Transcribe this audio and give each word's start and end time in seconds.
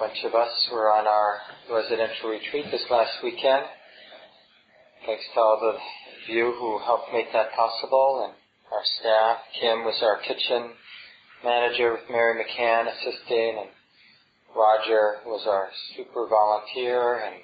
bunch 0.00 0.24
of 0.24 0.34
us 0.34 0.48
were 0.72 0.88
on 0.90 1.06
our 1.06 1.40
residential 1.68 2.30
retreat 2.30 2.64
this 2.72 2.84
last 2.90 3.12
weekend. 3.22 3.68
Thanks 5.04 5.24
to 5.34 5.40
all 5.40 5.60
of 5.60 5.76
you 6.26 6.56
who 6.58 6.78
helped 6.78 7.12
make 7.12 7.30
that 7.34 7.52
possible 7.52 8.24
and 8.24 8.32
our 8.72 8.84
staff. 8.98 9.44
Kim 9.60 9.84
was 9.84 10.00
our 10.00 10.16
kitchen 10.24 10.72
manager 11.44 11.92
with 11.92 12.08
Mary 12.08 12.40
McCann 12.40 12.88
assisting 12.88 13.60
and 13.60 13.68
Roger 14.56 15.20
was 15.26 15.44
our 15.46 15.68
super 15.94 16.26
volunteer 16.26 17.20
and 17.20 17.36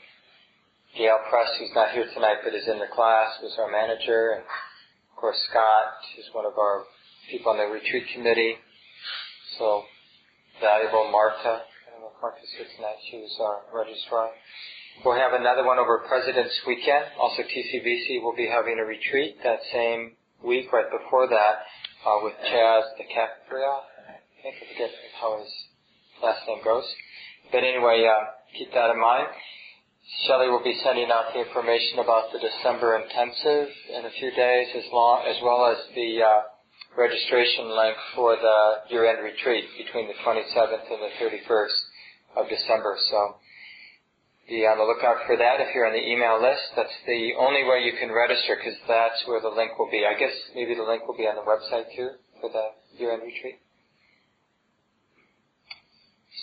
Gail 0.96 1.18
Press, 1.28 1.52
who's 1.58 1.76
not 1.76 1.92
here 1.92 2.08
tonight 2.14 2.40
but 2.42 2.54
is 2.54 2.66
in 2.66 2.78
the 2.78 2.88
class, 2.96 3.36
was 3.42 3.52
our 3.58 3.70
manager 3.70 4.32
and 4.32 4.40
of 4.40 5.16
course 5.20 5.36
Scott 5.50 5.92
is 6.18 6.24
one 6.32 6.46
of 6.46 6.56
our 6.56 6.84
people 7.30 7.52
on 7.52 7.58
the 7.58 7.64
retreat 7.64 8.04
committee. 8.14 8.56
So 9.58 9.82
valuable 10.58 11.12
Martha. 11.12 11.68
I 12.16 12.32
don't 12.32 12.32
know 12.32 12.38
if 12.38 12.40
Martha's 12.40 12.52
here 12.56 12.66
tonight. 12.76 12.96
She 13.10 13.16
was 13.18 13.36
our 13.40 13.84
registrar. 13.84 14.30
We'll 15.04 15.20
have 15.20 15.32
another 15.36 15.64
one 15.64 15.78
over 15.78 16.04
President's 16.08 16.54
Weekend. 16.66 17.04
Also 17.20 17.42
TCBC 17.42 18.22
will 18.22 18.34
be 18.34 18.48
having 18.48 18.78
a 18.78 18.84
retreat 18.84 19.36
that 19.44 19.60
same 19.72 20.16
week, 20.42 20.72
right 20.72 20.88
before 20.88 21.28
that, 21.28 21.54
uh, 22.06 22.18
with 22.22 22.32
Chas 22.40 22.84
DiCapua. 22.96 23.84
I 24.08 24.16
think 24.42 24.54
I 24.56 24.64
forget 24.72 24.90
how 25.20 25.40
his 25.40 25.52
last 26.22 26.40
name 26.48 26.64
goes. 26.64 26.88
But 27.52 27.64
anyway, 27.64 28.08
uh, 28.08 28.24
keep 28.56 28.72
that 28.72 28.90
in 28.90 29.00
mind. 29.00 29.28
Shelley 30.26 30.48
will 30.48 30.64
be 30.64 30.78
sending 30.84 31.10
out 31.10 31.34
the 31.34 31.44
information 31.44 31.98
about 31.98 32.32
the 32.32 32.40
December 32.40 32.96
intensive 32.96 33.68
in 33.92 34.06
a 34.06 34.12
few 34.16 34.30
days, 34.32 34.68
as, 34.76 34.84
long, 34.92 35.26
as 35.28 35.36
well 35.42 35.66
as 35.68 35.76
the 35.94 36.22
uh, 36.22 36.40
registration 36.96 37.68
link 37.76 37.96
for 38.14 38.36
the 38.36 38.88
year-end 38.88 39.20
retreat 39.20 39.64
between 39.76 40.08
the 40.08 40.16
27th 40.24 40.86
and 40.88 41.00
the 41.02 41.12
31st 41.20 41.76
of 42.36 42.48
December. 42.48 42.96
So 43.10 43.36
be 44.46 44.62
on 44.62 44.78
the 44.78 44.86
lookout 44.86 45.26
for 45.26 45.34
that 45.34 45.58
if 45.58 45.74
you're 45.74 45.90
on 45.90 45.96
the 45.96 46.06
email 46.06 46.38
list. 46.38 46.70
That's 46.78 46.94
the 47.06 47.34
only 47.34 47.66
way 47.66 47.82
you 47.82 47.98
can 47.98 48.14
register 48.14 48.54
because 48.54 48.78
that's 48.86 49.18
where 49.26 49.42
the 49.42 49.50
link 49.50 49.74
will 49.74 49.90
be. 49.90 50.06
I 50.06 50.14
guess 50.14 50.34
maybe 50.54 50.78
the 50.78 50.86
link 50.86 51.02
will 51.02 51.18
be 51.18 51.26
on 51.26 51.34
the 51.34 51.42
website 51.42 51.90
too 51.98 52.14
for 52.38 52.50
the 52.54 52.70
year-end 52.94 53.26
retreat. 53.26 53.58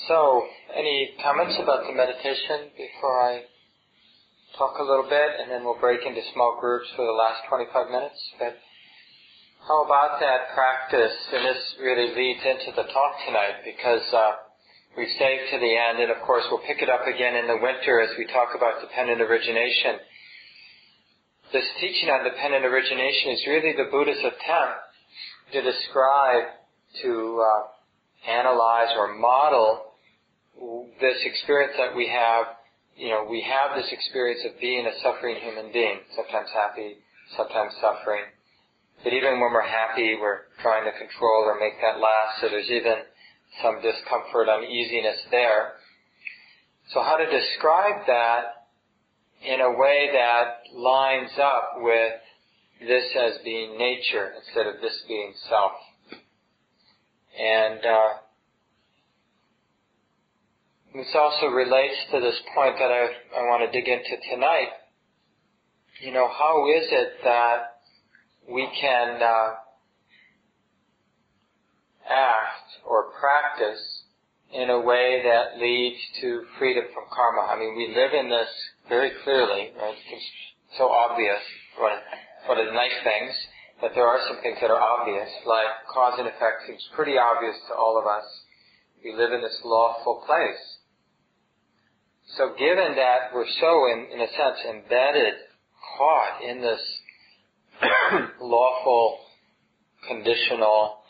So, 0.09 0.43
any 0.75 1.15
comments 1.23 1.55
about 1.61 1.87
the 1.87 1.95
meditation 1.95 2.75
before 2.75 3.15
I 3.23 3.47
talk 4.57 4.75
a 4.79 4.83
little 4.83 5.07
bit 5.07 5.39
and 5.39 5.47
then 5.47 5.63
we'll 5.63 5.79
break 5.79 6.03
into 6.03 6.19
small 6.33 6.57
groups 6.59 6.91
for 6.97 7.05
the 7.05 7.15
last 7.15 7.47
25 7.47 7.87
minutes? 7.87 8.19
But 8.35 8.57
how 9.63 9.85
about 9.85 10.19
that 10.19 10.51
practice? 10.51 11.15
And 11.31 11.45
this 11.45 11.61
really 11.79 12.11
leads 12.11 12.43
into 12.43 12.75
the 12.75 12.83
talk 12.91 13.13
tonight 13.23 13.63
because 13.63 14.03
uh, 14.11 14.43
we've 14.97 15.15
saved 15.17 15.49
to 15.51 15.59
the 15.59 15.73
end, 15.75 15.99
and 15.99 16.11
of 16.11 16.21
course 16.25 16.43
we'll 16.49 16.65
pick 16.65 16.81
it 16.81 16.89
up 16.89 17.07
again 17.07 17.35
in 17.35 17.47
the 17.47 17.57
winter 17.57 17.99
as 18.01 18.09
we 18.17 18.25
talk 18.27 18.55
about 18.55 18.81
dependent 18.81 19.21
origination. 19.21 19.97
This 21.51 21.65
teaching 21.79 22.09
on 22.09 22.23
dependent 22.23 22.65
origination 22.65 23.31
is 23.31 23.41
really 23.47 23.73
the 23.77 23.89
Buddha's 23.91 24.19
attempt 24.19 24.81
to 25.53 25.61
describe, 25.61 26.49
to 27.01 27.41
uh, 27.41 28.31
analyze 28.31 28.89
or 28.97 29.13
model 29.13 29.93
this 31.01 31.17
experience 31.25 31.73
that 31.77 31.95
we 31.95 32.07
have. 32.09 32.57
You 32.97 33.09
know, 33.09 33.27
we 33.29 33.41
have 33.41 33.75
this 33.75 33.89
experience 33.91 34.41
of 34.45 34.59
being 34.61 34.85
a 34.85 34.93
suffering 35.01 35.37
human 35.41 35.71
being, 35.73 35.99
sometimes 36.15 36.49
happy, 36.53 36.97
sometimes 37.37 37.73
suffering. 37.81 38.25
But 39.03 39.13
even 39.13 39.41
when 39.41 39.51
we're 39.51 39.65
happy, 39.65 40.15
we're 40.21 40.47
trying 40.61 40.85
to 40.85 40.93
control 40.97 41.49
or 41.49 41.59
make 41.59 41.81
that 41.81 41.99
last, 41.99 42.39
so 42.41 42.49
there's 42.49 42.69
even 42.69 43.03
some 43.61 43.81
discomfort, 43.81 44.49
uneasiness 44.49 45.17
there. 45.31 45.73
So 46.93 47.01
how 47.01 47.17
to 47.17 47.25
describe 47.25 48.05
that 48.07 48.67
in 49.45 49.61
a 49.61 49.71
way 49.71 50.09
that 50.13 50.75
lines 50.75 51.31
up 51.41 51.75
with 51.77 52.13
this 52.87 53.03
as 53.15 53.33
being 53.43 53.77
nature 53.77 54.31
instead 54.37 54.67
of 54.67 54.81
this 54.81 55.01
being 55.07 55.33
self. 55.49 55.71
And 57.39 57.79
uh, 57.85 58.09
this 60.93 61.07
also 61.15 61.47
relates 61.47 61.95
to 62.11 62.19
this 62.19 62.39
point 62.55 62.75
that 62.77 62.91
I, 62.91 63.07
I 63.37 63.41
want 63.43 63.71
to 63.71 63.71
dig 63.71 63.87
into 63.87 64.17
tonight. 64.31 64.69
You 66.01 66.11
know, 66.11 66.27
how 66.27 66.67
is 66.69 66.87
it 66.91 67.13
that 67.23 67.79
we 68.49 68.67
can 68.79 69.21
uh, 69.21 69.53
act 72.09 72.69
or 72.85 73.11
practice 73.19 74.03
in 74.53 74.69
a 74.69 74.79
way 74.79 75.21
that 75.25 75.59
leads 75.59 75.97
to 76.21 76.43
freedom 76.59 76.85
from 76.93 77.05
karma. 77.09 77.49
I 77.49 77.57
mean, 77.57 77.75
we 77.75 77.95
live 77.95 78.13
in 78.13 78.29
this 78.29 78.49
very 78.87 79.11
clearly, 79.23 79.73
right? 79.77 79.95
It's 79.97 80.25
so 80.77 80.89
obvious, 80.89 81.41
one, 81.79 81.97
one 82.47 82.59
of 82.59 82.67
the 82.67 82.73
nice 82.73 82.97
things, 83.03 83.33
that 83.81 83.91
there 83.95 84.07
are 84.07 84.19
some 84.27 84.41
things 84.41 84.57
that 84.61 84.69
are 84.69 84.79
obvious, 84.79 85.27
like 85.45 85.67
cause 85.91 86.13
and 86.19 86.27
effect 86.27 86.67
seems 86.67 86.87
pretty 86.95 87.17
obvious 87.17 87.55
to 87.67 87.75
all 87.75 87.99
of 87.99 88.05
us. 88.05 88.23
We 89.03 89.13
live 89.13 89.33
in 89.33 89.41
this 89.41 89.59
lawful 89.65 90.23
place. 90.25 90.63
So 92.37 92.55
given 92.57 92.95
that 92.95 93.33
we're 93.33 93.49
so, 93.59 93.91
in, 93.91 94.07
in 94.13 94.21
a 94.21 94.27
sense, 94.27 94.59
embedded, 94.69 95.33
caught 95.97 96.41
in 96.47 96.61
this 96.61 96.81
lawful, 98.41 99.19
conditional 100.07 101.02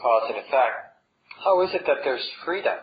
cause 0.00 0.22
and 0.28 0.38
effect, 0.38 0.96
how 1.44 1.62
is 1.62 1.70
it 1.74 1.82
that 1.86 2.04
there's 2.04 2.26
freedom? 2.44 2.76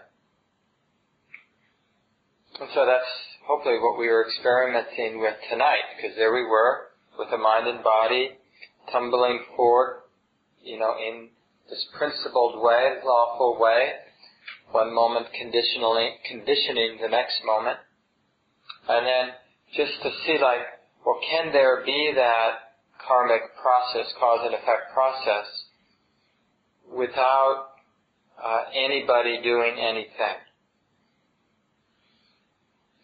And 2.59 2.69
so 2.73 2.85
that's 2.85 3.11
hopefully 3.45 3.77
what 3.79 3.99
we 3.99 4.07
were 4.07 4.25
experimenting 4.25 5.21
with 5.21 5.35
tonight, 5.49 5.85
because 5.95 6.15
there 6.17 6.33
we 6.33 6.43
were, 6.43 6.89
with 7.17 7.29
the 7.29 7.37
mind 7.37 7.67
and 7.67 7.83
body, 7.83 8.31
tumbling 8.91 9.39
forward, 9.55 10.01
you 10.63 10.79
know, 10.79 10.95
in 10.97 11.29
this 11.69 11.85
principled 11.97 12.63
way, 12.63 12.97
lawful 13.03 13.57
way, 13.59 13.91
one 14.71 14.93
moment 14.93 15.27
conditionally, 15.33 16.15
conditioning 16.27 16.97
the 17.01 17.09
next 17.09 17.39
moment, 17.45 17.77
and 18.89 19.05
then 19.05 19.25
just 19.75 20.01
to 20.01 20.09
see 20.25 20.37
like, 20.41 20.63
well, 21.05 21.19
can 21.29 21.51
there 21.51 21.83
be 21.85 22.11
that 22.15 22.73
karmic 23.07 23.41
process, 23.61 24.11
cause 24.19 24.39
and 24.43 24.55
effect 24.55 24.91
process, 24.93 25.47
without 26.97 27.77
uh, 28.43 28.63
anybody 28.73 29.41
doing 29.43 29.77
anything. 29.79 30.41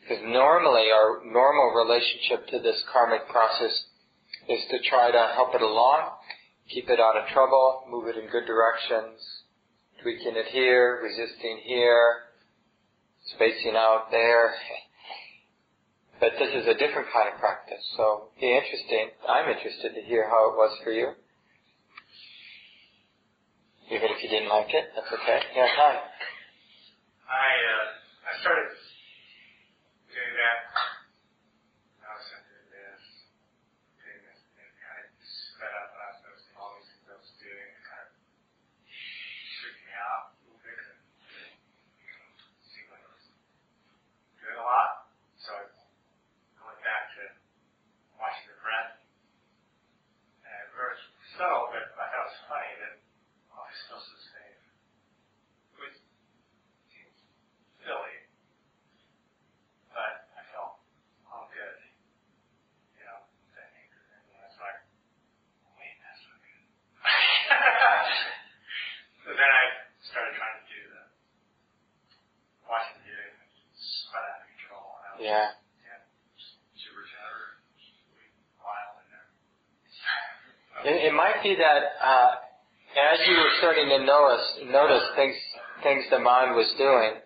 Because 0.02 0.24
normally 0.26 0.92
our 0.92 1.24
normal 1.24 1.72
relationship 1.86 2.48
to 2.50 2.60
this 2.60 2.84
karmic 2.92 3.28
process 3.30 3.72
is 4.50 4.60
to 4.70 4.78
try 4.90 5.12
to 5.12 5.32
help 5.36 5.56
it 5.56 5.62
along, 5.62 6.12
keep 6.70 6.90
it 6.90 7.00
out 7.00 7.16
of 7.16 7.28
trouble, 7.32 7.84
move 7.90 8.08
it 8.08 8.18
in 8.18 8.30
good 8.30 8.46
directions, 8.46 9.20
tweaking 10.02 10.36
it 10.36 10.48
here, 10.52 11.00
resisting 11.02 11.62
here, 11.64 12.34
spacing 13.36 13.76
out 13.78 14.12
there. 14.12 14.54
But 16.20 16.34
this 16.38 16.52
is 16.54 16.68
a 16.68 16.74
different 16.74 17.08
kind 17.14 17.34
of 17.34 17.40
practice, 17.40 17.84
so 17.96 18.30
be 18.40 18.52
interesting. 18.52 19.10
I'm 19.28 19.50
interested 19.50 19.96
to 19.96 20.02
hear 20.02 20.28
how 20.28 20.52
it 20.52 20.56
was 20.56 20.78
for 20.84 20.92
you. 20.92 21.16
Even 23.92 24.08
if 24.16 24.20
you 24.24 24.30
didn't 24.32 24.48
like 24.48 24.72
it, 24.72 24.96
that's 24.96 25.12
okay. 25.12 25.40
Yeah, 25.56 25.68
hi. 25.76 25.94
I 27.28 27.48
uh, 27.52 27.88
I 28.24 28.32
started 28.40 28.72
doing 30.08 30.34
that. 30.40 30.60
I 32.00 32.10
was 32.16 32.24
doing 32.32 32.68
this, 32.72 33.04
doing 34.00 34.22
this, 34.24 34.40
and 34.56 34.72
kind 34.80 35.04
of 35.04 35.12
sped 35.20 35.74
up. 35.76 35.90
I 36.00 36.06
was 36.16 36.20
noticing 36.24 36.56
all 36.56 36.72
these 36.80 36.88
things 36.96 37.12
I 37.12 37.16
was 37.20 37.32
doing, 37.44 37.68
and 37.76 37.84
kind 37.84 38.08
of 38.08 38.12
freaked 39.60 39.84
me 39.84 39.94
out 40.00 40.24
a 40.32 40.40
little 40.48 40.62
bit. 40.64 40.80
And 40.80 40.96
it 40.96 42.68
seemed 42.72 42.88
like 42.88 43.04
I 43.04 43.12
was 43.12 43.28
doing 44.40 44.60
a 44.60 44.66
lot, 44.66 45.12
so 45.44 45.52
I 45.60 46.62
went 46.72 46.80
back 46.88 47.04
to 47.20 47.24
watching 48.16 48.48
the 48.48 48.58
breath. 48.64 48.96
And 50.48 50.56
it 50.56 50.72
was 50.72 51.00
subtle, 51.36 51.68
but 51.68 51.84
I 52.00 52.06
thought 52.08 52.24
it 52.24 52.32
was 52.32 52.42
funny 52.48 52.74
that 52.80 52.94
supposed 53.74 54.06
to 54.14 54.20
say, 54.22 54.48
which 55.82 55.98
seems 56.94 57.18
silly, 57.82 58.18
but 59.90 60.30
I 60.38 60.42
felt 60.54 60.78
all 61.26 61.50
good, 61.50 61.78
you 62.94 63.04
know, 63.06 63.20
saying, 63.58 63.90
and 63.90 64.24
I 64.38 64.46
was 64.46 64.58
like, 64.62 64.80
wait, 65.74 65.96
that's 66.06 66.22
not 66.22 66.38
good. 66.46 66.66
so 69.26 69.30
then 69.34 69.50
I 69.50 69.64
started 70.06 70.38
trying 70.38 70.58
to 70.62 70.66
do 70.70 70.82
the 70.94 71.04
watching 72.70 73.02
the 73.02 73.10
video 73.10 73.26
and 73.34 73.50
spun 73.74 74.22
out 74.22 74.38
of 74.38 74.46
control. 74.54 74.86
And 75.02 75.04
I 75.04 75.12
was 75.18 75.22
Yeah. 75.26 75.48
yeah, 75.82 76.02
super 76.78 77.04
chatter, 77.10 77.58
wild 78.62 79.02
in 79.02 79.08
there. 79.10 79.30
Might 81.44 81.58
that 81.58 81.84
uh, 82.00 82.32
as 82.96 83.20
you 83.28 83.36
were 83.36 83.52
starting 83.60 83.90
to 83.90 84.06
notice 84.06 84.48
notice 84.72 85.04
things 85.16 85.36
things 85.84 86.04
the 86.10 86.20
mind 86.20 86.56
was 86.56 86.72
doing, 86.78 87.20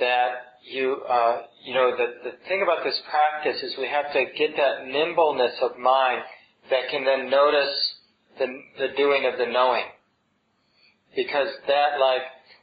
that 0.00 0.56
you, 0.64 1.02
uh, 1.04 1.42
you 1.64 1.74
know, 1.74 1.92
the, 1.92 2.30
the 2.30 2.36
thing 2.48 2.62
about 2.62 2.84
this 2.84 2.98
practice 3.10 3.60
is 3.62 3.76
we 3.76 3.88
have 3.88 4.12
to 4.14 4.24
get 4.38 4.56
that 4.56 4.86
nimbleness 4.86 5.52
of 5.60 5.76
mind 5.76 6.22
that 6.70 6.88
can 6.90 7.04
then 7.04 7.28
notice 7.28 7.76
the, 8.38 8.46
the 8.78 8.96
doing 8.96 9.28
of 9.30 9.36
the 9.36 9.52
knowing. 9.52 9.84
Because 11.14 11.48
that, 11.68 12.00
like, 12.00 12.22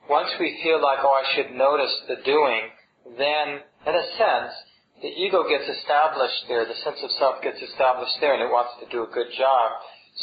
once 0.10 0.30
we 0.40 0.58
feel 0.64 0.82
like, 0.82 1.00
oh, 1.04 1.14
I 1.14 1.36
should 1.36 1.54
notice 1.54 1.94
the 2.08 2.18
doing, 2.26 2.74
then, 3.18 3.62
in 3.86 3.94
a 3.94 4.06
sense, 4.18 4.54
the 5.02 5.14
ego 5.14 5.46
gets 5.46 5.70
established 5.78 6.48
there, 6.48 6.66
the 6.66 6.80
sense 6.82 6.98
of 7.04 7.12
self 7.20 7.44
gets 7.44 7.62
established 7.62 8.18
there, 8.20 8.34
and 8.34 8.42
it 8.42 8.50
wants 8.50 8.74
to 8.82 8.90
do 8.90 9.04
a 9.04 9.14
good 9.14 9.30
job, 9.38 9.72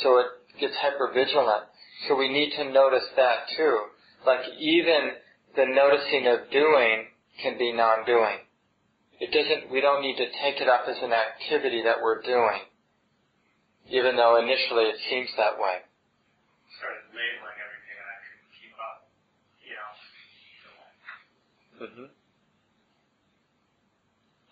so 0.03 0.19
it 0.19 0.27
gets 0.61 0.75
hypervigilant. 0.75 1.65
So 2.09 2.17
we 2.17 2.29
need 2.29 2.53
to 2.57 2.65
notice 2.71 3.07
that 3.17 3.49
too. 3.57 3.81
Like 4.27 4.41
even 4.59 5.11
the 5.57 5.67
noticing 5.67 6.27
of 6.27 6.51
doing 6.51 7.07
can 7.43 7.59
be 7.59 7.73
non-doing. 7.73 8.39
It 9.21 9.31
doesn't, 9.31 9.71
we 9.71 9.81
don't 9.81 10.03
need 10.03 10.17
to 10.17 10.27
take 10.43 10.61
it 10.61 10.69
up 10.69 10.85
as 10.89 10.97
an 11.03 11.13
activity 11.13 11.83
that 11.85 12.03
we're 12.03 12.21
doing, 12.23 12.67
even 13.89 14.17
though 14.17 14.37
initially 14.37 14.85
it 14.85 14.97
seems 15.09 15.31
that 15.37 15.59
way. 15.59 15.79
Started 16.79 17.07
labeling 17.15 17.59
everything 17.63 17.95
and 17.95 18.11
I 18.11 18.19
couldn't 18.27 18.51
keep 18.59 18.75
up, 18.83 19.07
you 19.63 19.75
know. 19.79 19.93
Mm-hmm. 21.87 22.09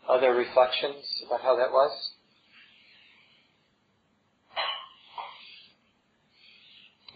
Other 0.08 0.34
reflections 0.34 1.04
about 1.26 1.42
how 1.42 1.56
that 1.56 1.72
was? 1.72 2.11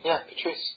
Yeah, 0.06 0.20
Patrice. 0.30 0.76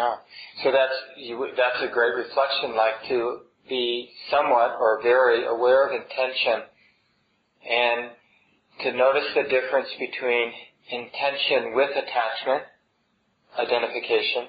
Yeah. 0.00 0.16
So 0.64 0.72
that's 0.72 0.96
you, 1.18 1.36
that's 1.56 1.82
a 1.84 1.92
great 1.92 2.14
reflection, 2.16 2.74
like 2.74 3.04
to 3.08 3.40
be 3.68 4.08
somewhat 4.30 4.76
or 4.80 5.02
very 5.02 5.44
aware 5.44 5.86
of 5.86 5.92
intention, 5.92 6.64
and 7.68 8.10
to 8.80 8.96
notice 8.96 9.28
the 9.34 9.44
difference 9.44 9.88
between 10.00 10.52
intention 10.90 11.74
with 11.76 11.90
attachment, 11.90 12.64
identification. 13.58 14.48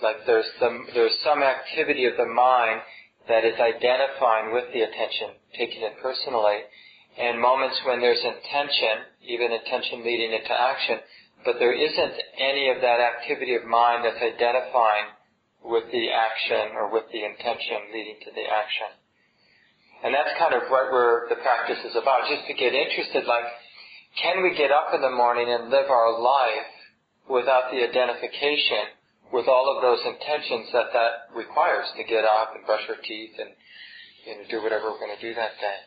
Like 0.00 0.22
there's 0.24 0.46
some 0.60 0.86
there's 0.94 1.18
some 1.24 1.42
activity 1.42 2.06
of 2.06 2.14
the 2.16 2.30
mind 2.30 2.80
that 3.26 3.44
is 3.44 3.58
identifying 3.58 4.54
with 4.54 4.70
the 4.72 4.82
attention, 4.82 5.34
taking 5.58 5.82
it 5.82 5.98
personally, 6.00 6.62
and 7.18 7.40
moments 7.42 7.80
when 7.86 8.00
there's 8.00 8.22
intention, 8.22 9.02
even 9.26 9.50
intention 9.50 10.04
leading 10.06 10.30
into 10.32 10.54
action, 10.54 10.98
but 11.44 11.58
there 11.58 11.74
isn't 11.74 12.16
any 12.38 12.70
of 12.70 12.80
that 12.80 13.00
activity 13.00 13.54
of 13.54 13.64
mind 13.64 14.04
that's 14.04 14.22
identifying 14.22 15.10
with 15.64 15.84
the 15.92 16.10
action 16.10 16.74
or 16.74 16.90
with 16.90 17.04
the 17.12 17.22
intention 17.24 17.92
leading 17.94 18.18
to 18.26 18.30
the 18.34 18.46
action. 18.46 18.90
And 20.02 20.10
that's 20.14 20.34
kind 20.38 20.54
of 20.54 20.66
what 20.66 20.90
we're, 20.90 21.28
the 21.30 21.38
practice 21.38 21.78
is 21.86 21.94
about, 21.94 22.26
just 22.26 22.46
to 22.50 22.54
get 22.54 22.74
interested, 22.74 23.24
like, 23.26 23.46
can 24.20 24.42
we 24.42 24.54
get 24.58 24.70
up 24.74 24.90
in 24.94 25.00
the 25.00 25.14
morning 25.14 25.46
and 25.48 25.70
live 25.70 25.88
our 25.88 26.18
life 26.18 26.72
without 27.30 27.70
the 27.70 27.80
identification 27.86 28.98
with 29.32 29.48
all 29.48 29.72
of 29.74 29.80
those 29.80 30.02
intentions 30.04 30.68
that 30.74 30.92
that 30.92 31.32
requires 31.34 31.86
to 31.96 32.04
get 32.04 32.24
up 32.24 32.52
and 32.54 32.66
brush 32.66 32.82
our 32.88 33.00
teeth 33.00 33.32
and 33.38 33.50
you 34.26 34.36
know, 34.36 34.44
do 34.50 34.62
whatever 34.62 34.90
we're 34.90 35.00
going 35.00 35.16
to 35.16 35.22
do 35.22 35.34
that 35.34 35.56
day. 35.56 35.78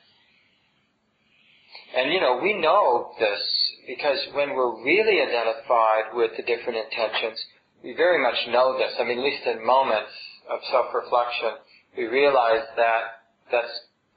And 1.96 2.12
you 2.12 2.20
know, 2.20 2.40
we 2.42 2.58
know 2.58 3.12
this 3.20 3.65
because 3.88 4.20
when 4.34 4.56
we're 4.56 4.84
really 4.84 5.22
identified 5.22 6.14
with 6.14 6.32
the 6.38 6.44
different 6.44 6.80
intentions, 6.80 7.38
we 7.84 7.94
very 7.94 8.22
much 8.22 8.36
know 8.50 8.78
this. 8.78 8.94
I 9.00 9.04
mean, 9.04 9.20
at 9.20 9.24
least 9.24 9.46
in 9.46 9.66
moments 9.66 10.12
of 10.50 10.60
self-reflection, 10.72 11.62
we 11.98 12.06
realize 12.06 12.66
that 12.78 13.26
that's 13.52 13.72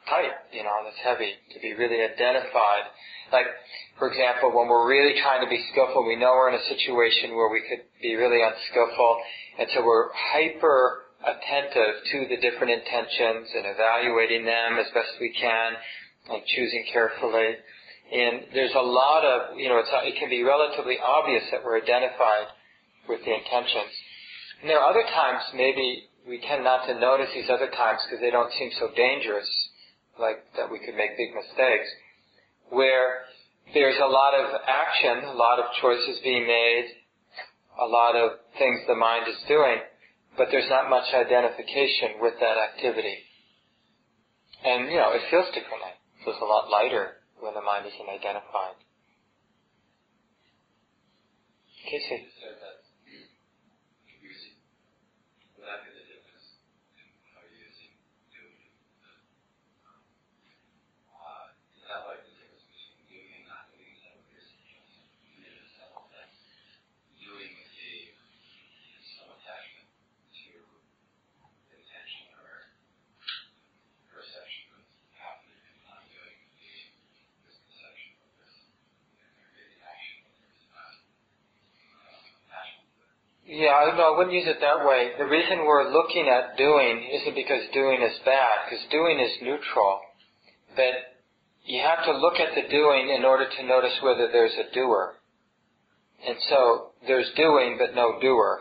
tight, 0.08 0.32
you 0.52 0.64
know, 0.64 0.72
that's 0.84 0.98
heavy 1.04 1.36
to 1.52 1.60
be 1.60 1.74
really 1.74 2.00
identified. 2.00 2.88
Like, 3.32 3.46
for 3.98 4.08
example, 4.08 4.56
when 4.56 4.68
we're 4.68 4.88
really 4.88 5.20
trying 5.20 5.44
to 5.44 5.50
be 5.50 5.60
skillful, 5.70 6.06
we 6.06 6.16
know 6.16 6.32
we're 6.32 6.48
in 6.48 6.56
a 6.56 6.68
situation 6.72 7.36
where 7.36 7.52
we 7.52 7.60
could 7.68 7.84
be 8.00 8.16
really 8.16 8.40
unskillful, 8.40 9.20
and 9.60 9.68
so 9.74 9.84
we're 9.84 10.08
hyper 10.14 11.04
attentive 11.20 11.98
to 12.12 12.18
the 12.30 12.40
different 12.40 12.72
intentions 12.72 13.50
and 13.52 13.66
evaluating 13.66 14.46
them 14.46 14.78
as 14.78 14.86
best 14.94 15.12
we 15.20 15.34
can 15.34 15.76
and 16.30 16.40
choosing 16.46 16.84
carefully. 16.92 17.58
And 18.08 18.48
there's 18.54 18.72
a 18.74 18.80
lot 18.80 19.24
of, 19.24 19.58
you 19.58 19.68
know, 19.68 19.82
it 19.84 20.16
can 20.18 20.30
be 20.30 20.42
relatively 20.42 20.96
obvious 20.96 21.44
that 21.52 21.60
we're 21.62 21.76
identified 21.76 22.48
with 23.08 23.20
the 23.20 23.34
intentions. 23.36 23.92
And 24.60 24.70
there 24.70 24.80
are 24.80 24.88
other 24.88 25.04
times 25.12 25.44
maybe 25.54 26.08
we 26.26 26.40
tend 26.40 26.64
not 26.64 26.86
to 26.86 26.98
notice 26.98 27.28
these 27.34 27.50
other 27.52 27.68
times 27.68 28.00
because 28.04 28.20
they 28.20 28.30
don't 28.30 28.52
seem 28.58 28.70
so 28.80 28.88
dangerous, 28.96 29.48
like 30.18 30.40
that 30.56 30.72
we 30.72 30.80
could 30.80 30.96
make 30.96 31.20
big 31.20 31.36
mistakes, 31.36 31.88
where 32.70 33.28
there's 33.74 34.00
a 34.00 34.08
lot 34.08 34.32
of 34.32 34.56
action, 34.64 35.28
a 35.28 35.36
lot 35.36 35.60
of 35.60 35.66
choices 35.80 36.16
being 36.24 36.46
made, 36.46 36.88
a 37.80 37.86
lot 37.86 38.16
of 38.16 38.40
things 38.56 38.80
the 38.88 38.96
mind 38.96 39.28
is 39.28 39.36
doing, 39.46 39.84
but 40.36 40.48
there's 40.50 40.68
not 40.70 40.88
much 40.88 41.12
identification 41.12 42.24
with 42.24 42.34
that 42.40 42.56
activity. 42.56 43.20
And, 44.64 44.88
you 44.88 44.96
know, 44.96 45.12
it 45.12 45.22
feels 45.30 45.46
differently. 45.52 45.92
It 45.92 46.24
feels 46.24 46.40
a 46.40 46.48
lot 46.48 46.70
lighter 46.70 47.17
when 47.40 47.54
the 47.54 47.62
mind 47.62 47.86
isn't 47.86 48.08
identified. 48.08 48.76
Casey. 51.88 52.26
Yeah, 83.58 83.90
no, 83.98 84.14
I 84.14 84.16
wouldn't 84.16 84.38
use 84.38 84.46
it 84.46 84.62
that 84.62 84.86
way. 84.86 85.18
The 85.18 85.26
reason 85.26 85.66
we're 85.66 85.90
looking 85.90 86.30
at 86.30 86.56
doing 86.56 87.02
isn't 87.10 87.34
because 87.34 87.66
doing 87.74 87.98
is 88.06 88.14
bad, 88.24 88.70
because 88.70 88.86
doing 88.86 89.18
is 89.18 89.34
neutral. 89.42 89.98
But 90.76 91.18
you 91.66 91.82
have 91.82 92.04
to 92.06 92.14
look 92.14 92.38
at 92.38 92.54
the 92.54 92.70
doing 92.70 93.10
in 93.10 93.24
order 93.24 93.50
to 93.50 93.66
notice 93.66 93.98
whether 94.00 94.30
there's 94.30 94.54
a 94.54 94.72
doer. 94.72 95.18
And 96.24 96.36
so 96.48 96.94
there's 97.08 97.26
doing 97.34 97.74
but 97.82 97.96
no 97.96 98.20
doer. 98.22 98.60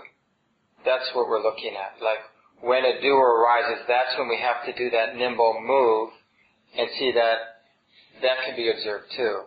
That's 0.84 1.06
what 1.14 1.30
we're 1.30 1.46
looking 1.46 1.78
at. 1.78 2.02
Like 2.02 2.26
when 2.66 2.82
a 2.84 3.00
doer 3.00 3.38
arises, 3.38 3.86
that's 3.88 4.18
when 4.18 4.28
we 4.28 4.42
have 4.42 4.66
to 4.66 4.74
do 4.74 4.90
that 4.98 5.16
nimble 5.16 5.62
move 5.62 6.10
and 6.76 6.90
see 6.98 7.12
that 7.14 7.62
that 8.24 8.38
can 8.48 8.56
be 8.56 8.72
observed 8.72 9.14
too. 9.16 9.46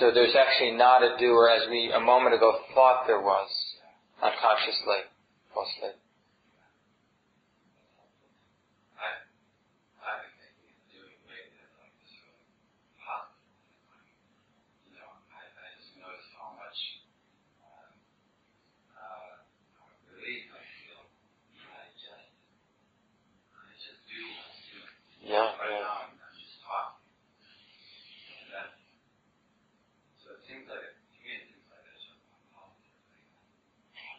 So 0.00 0.10
there's 0.10 0.34
actually 0.34 0.72
not 0.72 1.04
a 1.04 1.14
doer 1.20 1.54
as 1.54 1.70
we 1.70 1.92
a 1.94 2.00
moment 2.00 2.34
ago 2.34 2.50
thought 2.74 3.06
there 3.06 3.22
was 3.22 3.73
unconsciously, 4.24 5.02
mostly. 5.54 5.92
Yeah, 25.24 25.50
yeah. 25.52 26.08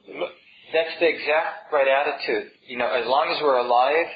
that's 0.07 0.29
that's 0.73 0.95
the 0.99 1.07
exact 1.09 1.54
right 1.71 1.87
attitude. 1.87 2.51
You 2.67 2.77
know, 2.77 2.87
as 2.87 3.05
long 3.07 3.33
as 3.35 3.41
we're 3.41 3.57
alive, 3.57 4.07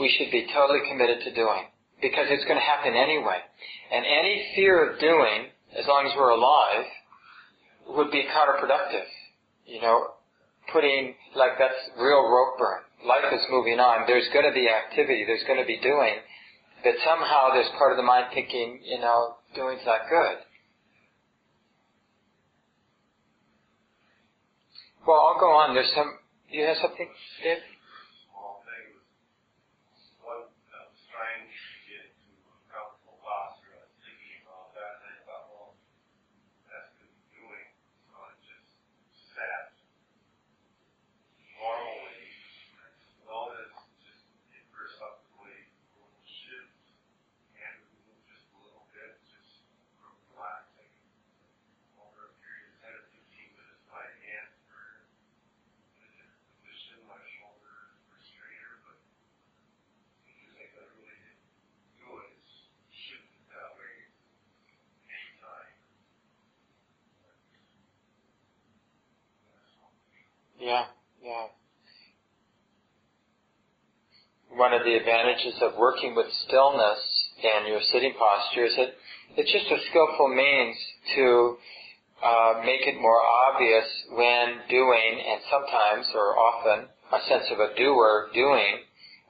we 0.00 0.08
should 0.16 0.30
be 0.30 0.46
totally 0.54 0.80
committed 0.88 1.24
to 1.24 1.34
doing 1.34 1.66
because 2.00 2.26
it's 2.30 2.44
going 2.44 2.58
to 2.58 2.64
happen 2.64 2.94
anyway. 2.94 3.38
And 3.90 4.04
any 4.04 4.52
fear 4.54 4.90
of 4.90 5.00
doing, 5.00 5.50
as 5.76 5.86
long 5.86 6.06
as 6.06 6.12
we're 6.16 6.30
alive, 6.30 6.86
would 7.96 8.10
be 8.10 8.26
counterproductive. 8.30 9.08
You 9.66 9.80
know, 9.82 10.18
putting, 10.72 11.14
like 11.34 11.58
that's 11.58 11.78
real 11.98 12.22
rope 12.22 12.58
burn. 12.58 12.82
Life 13.06 13.32
is 13.32 13.42
moving 13.50 13.78
on. 13.78 14.06
There's 14.06 14.28
going 14.32 14.46
to 14.46 14.54
be 14.54 14.68
activity. 14.68 15.24
There's 15.26 15.44
going 15.46 15.60
to 15.60 15.66
be 15.66 15.78
doing. 15.80 16.18
But 16.82 16.94
somehow 17.04 17.50
there's 17.54 17.70
part 17.78 17.92
of 17.92 17.96
the 17.96 18.06
mind 18.06 18.26
thinking, 18.34 18.80
you 18.84 18.98
know, 18.98 19.36
doing's 19.54 19.82
not 19.86 20.06
good. 20.08 20.38
Well, 25.06 25.18
I'll 25.24 25.40
go 25.40 25.50
on. 25.56 25.74
There's 25.74 25.90
some. 25.94 26.18
You 26.50 26.64
have 26.64 26.76
something, 26.82 27.08
Dave? 27.42 27.58
Yeah, 70.60 70.84
yeah. 71.22 71.46
One 74.50 74.72
of 74.72 74.82
the 74.84 74.94
advantages 74.96 75.54
of 75.62 75.76
working 75.78 76.14
with 76.16 76.26
stillness 76.46 76.98
and 77.44 77.68
your 77.68 77.80
sitting 77.92 78.14
posture 78.18 78.66
is 78.66 78.74
that 78.76 78.94
it's 79.36 79.52
just 79.52 79.70
a 79.70 79.78
skillful 79.90 80.28
means 80.28 80.76
to 81.14 81.56
uh, 82.24 82.62
make 82.64 82.82
it 82.86 83.00
more 83.00 83.20
obvious 83.22 83.86
when 84.10 84.58
doing, 84.68 85.22
and 85.22 85.40
sometimes 85.50 86.06
or 86.14 86.34
often 86.38 86.88
a 87.12 87.20
sense 87.28 87.46
of 87.52 87.60
a 87.60 87.74
doer 87.76 88.30
doing 88.34 88.82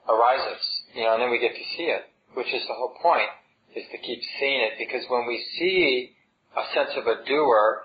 arises. 0.09 0.63
You 0.95 1.03
know, 1.03 1.13
and 1.13 1.21
then 1.21 1.29
we 1.31 1.39
get 1.39 1.53
to 1.53 1.65
see 1.77 1.93
it, 1.93 2.09
which 2.33 2.49
is 2.49 2.63
the 2.67 2.73
whole 2.73 2.95
point, 3.01 3.29
is 3.75 3.85
to 3.91 3.97
keep 3.99 4.19
seeing 4.39 4.61
it. 4.61 4.79
Because 4.79 5.05
when 5.09 5.27
we 5.27 5.37
see 5.59 6.15
a 6.57 6.63
sense 6.73 6.97
of 6.97 7.05
a 7.05 7.23
doer, 7.27 7.83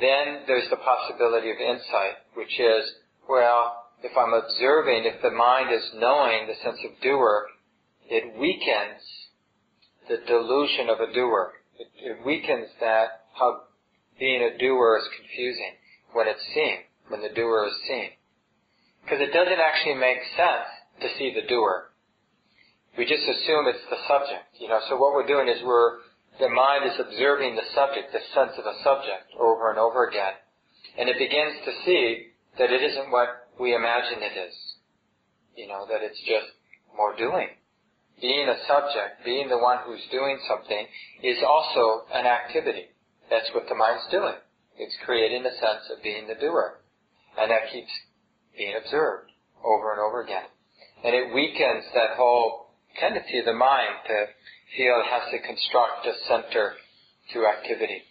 then 0.00 0.44
there's 0.46 0.68
the 0.70 0.76
possibility 0.76 1.50
of 1.50 1.56
insight, 1.58 2.20
which 2.34 2.60
is, 2.60 2.84
well, 3.28 3.86
if 4.02 4.12
I'm 4.16 4.34
observing, 4.34 5.04
if 5.04 5.22
the 5.22 5.30
mind 5.30 5.72
is 5.72 5.82
knowing 5.96 6.46
the 6.46 6.54
sense 6.62 6.78
of 6.84 7.00
doer, 7.02 7.46
it 8.08 8.38
weakens 8.38 9.02
the 10.08 10.18
delusion 10.26 10.88
of 10.88 11.00
a 11.00 11.12
doer. 11.12 11.52
It, 11.78 11.88
it 11.98 12.26
weakens 12.26 12.68
that 12.80 13.26
how 13.38 13.62
being 14.18 14.42
a 14.42 14.58
doer 14.58 14.98
is 15.00 15.08
confusing 15.18 15.72
when 16.12 16.28
it's 16.28 16.44
seen, 16.54 16.78
when 17.08 17.22
the 17.22 17.34
doer 17.34 17.66
is 17.68 17.76
seen. 17.88 18.10
Because 19.02 19.20
it 19.20 19.32
doesn't 19.32 19.60
actually 19.60 19.94
make 19.94 20.18
sense 20.36 20.68
to 21.00 21.08
see 21.18 21.32
the 21.34 21.46
doer. 21.46 21.90
We 22.96 23.04
just 23.04 23.22
assume 23.22 23.68
it's 23.68 23.84
the 23.90 24.00
subject, 24.08 24.56
you 24.58 24.68
know. 24.68 24.80
So 24.88 24.96
what 24.96 25.12
we're 25.12 25.26
doing 25.28 25.48
is 25.48 25.60
we're 25.64 26.00
the 26.38 26.48
mind 26.48 26.84
is 26.84 27.00
observing 27.00 27.56
the 27.56 27.68
subject, 27.74 28.12
the 28.12 28.24
sense 28.34 28.52
of 28.58 28.66
a 28.66 28.76
subject, 28.84 29.32
over 29.38 29.70
and 29.70 29.78
over 29.78 30.08
again. 30.08 30.36
And 30.98 31.08
it 31.08 31.18
begins 31.18 31.56
to 31.64 31.72
see 31.84 32.32
that 32.58 32.72
it 32.72 32.82
isn't 32.82 33.10
what 33.10 33.48
we 33.60 33.74
imagine 33.74 34.20
it 34.20 34.36
is. 34.36 34.54
You 35.56 35.68
know, 35.68 35.86
that 35.88 36.02
it's 36.02 36.20
just 36.20 36.52
more 36.96 37.16
doing. 37.16 37.48
Being 38.20 38.48
a 38.48 38.60
subject, 38.68 39.24
being 39.24 39.48
the 39.48 39.58
one 39.60 39.78
who's 39.84 40.04
doing 40.10 40.38
something, 40.48 40.86
is 41.22 41.38
also 41.46 42.08
an 42.12 42.26
activity. 42.26 42.88
That's 43.28 43.48
what 43.54 43.68
the 43.68 43.74
mind's 43.74 44.08
doing. 44.10 44.36
It's 44.78 44.96
creating 45.04 45.44
a 45.44 45.56
sense 45.56 45.88
of 45.92 46.02
being 46.02 46.28
the 46.28 46.36
doer. 46.40 46.80
And 47.38 47.50
that 47.50 47.72
keeps 47.72 47.92
being 48.56 48.74
observed 48.76 49.32
over 49.64 49.92
and 49.92 50.00
over 50.00 50.22
again. 50.22 50.48
And 51.04 51.14
it 51.14 51.34
weakens 51.34 51.84
that 51.92 52.16
whole 52.16 52.72
tendency 53.00 53.38
of 53.38 53.44
the 53.44 53.52
mind 53.52 54.00
to 54.08 54.26
feel 54.74 54.98
it 54.98 55.08
has 55.10 55.30
to 55.30 55.38
construct 55.46 56.06
a 56.06 56.14
center 56.26 56.74
to 57.32 57.46
activity. 57.46 58.02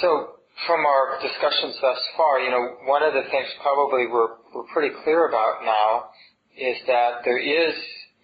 So, 0.00 0.40
from 0.66 0.84
our 0.84 1.20
discussions 1.22 1.76
thus 1.80 1.98
far, 2.16 2.40
you 2.40 2.50
know, 2.50 2.76
one 2.86 3.02
of 3.02 3.14
the 3.14 3.22
things 3.30 3.48
probably 3.62 4.06
we're, 4.06 4.36
we're 4.54 4.68
pretty 4.72 4.94
clear 5.04 5.28
about 5.28 5.64
now 5.64 6.10
is 6.56 6.76
that 6.86 7.24
there 7.24 7.38
is, 7.38 7.74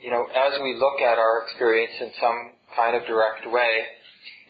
you 0.01 0.11
know, 0.11 0.27
as 0.27 0.59
we 0.63 0.75
look 0.75 1.01
at 1.01 1.19
our 1.19 1.45
experience 1.45 1.93
in 2.01 2.11
some 2.21 2.53
kind 2.77 2.97
of 2.97 3.07
direct 3.07 3.47
way, 3.51 3.85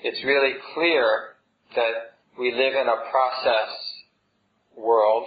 it's 0.02 0.22
really 0.24 0.54
clear 0.74 1.36
that 1.74 2.18
we 2.38 2.52
live 2.52 2.74
in 2.74 2.88
a 2.88 3.10
process 3.10 3.70
world. 4.76 5.26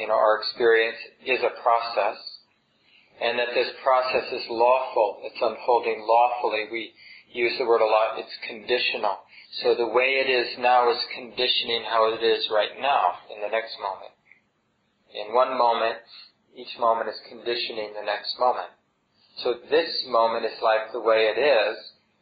You 0.00 0.08
know, 0.08 0.14
our 0.14 0.40
experience 0.40 0.98
is 1.24 1.38
a 1.40 1.62
process 1.62 2.18
and 3.20 3.38
that 3.38 3.54
this 3.54 3.70
process 3.82 4.30
is 4.32 4.46
lawful, 4.50 5.18
it's 5.22 5.40
unfolding 5.42 6.06
lawfully. 6.06 6.66
We 6.70 6.92
use 7.32 7.58
the 7.58 7.66
word 7.66 7.82
a 7.82 7.86
lot, 7.86 8.18
it's 8.18 8.38
conditional. 8.46 9.18
So 9.62 9.74
the 9.74 9.88
way 9.88 10.22
it 10.22 10.30
is 10.30 10.58
now 10.58 10.90
is 10.90 11.00
conditioning 11.14 11.84
how 11.88 12.12
it 12.14 12.22
is 12.22 12.48
right 12.52 12.78
now, 12.80 13.18
in 13.34 13.40
the 13.40 13.50
next 13.50 13.74
moment. 13.80 14.12
In 15.14 15.34
one 15.34 15.56
moment, 15.56 15.98
each 16.54 16.78
moment 16.78 17.08
is 17.08 17.18
conditioning 17.28 17.94
the 17.94 18.04
next 18.04 18.38
moment. 18.38 18.70
So 19.42 19.54
this 19.70 19.90
moment 20.08 20.44
is 20.44 20.58
like 20.62 20.92
the 20.92 21.00
way 21.00 21.32
it 21.32 21.38
is, 21.40 21.76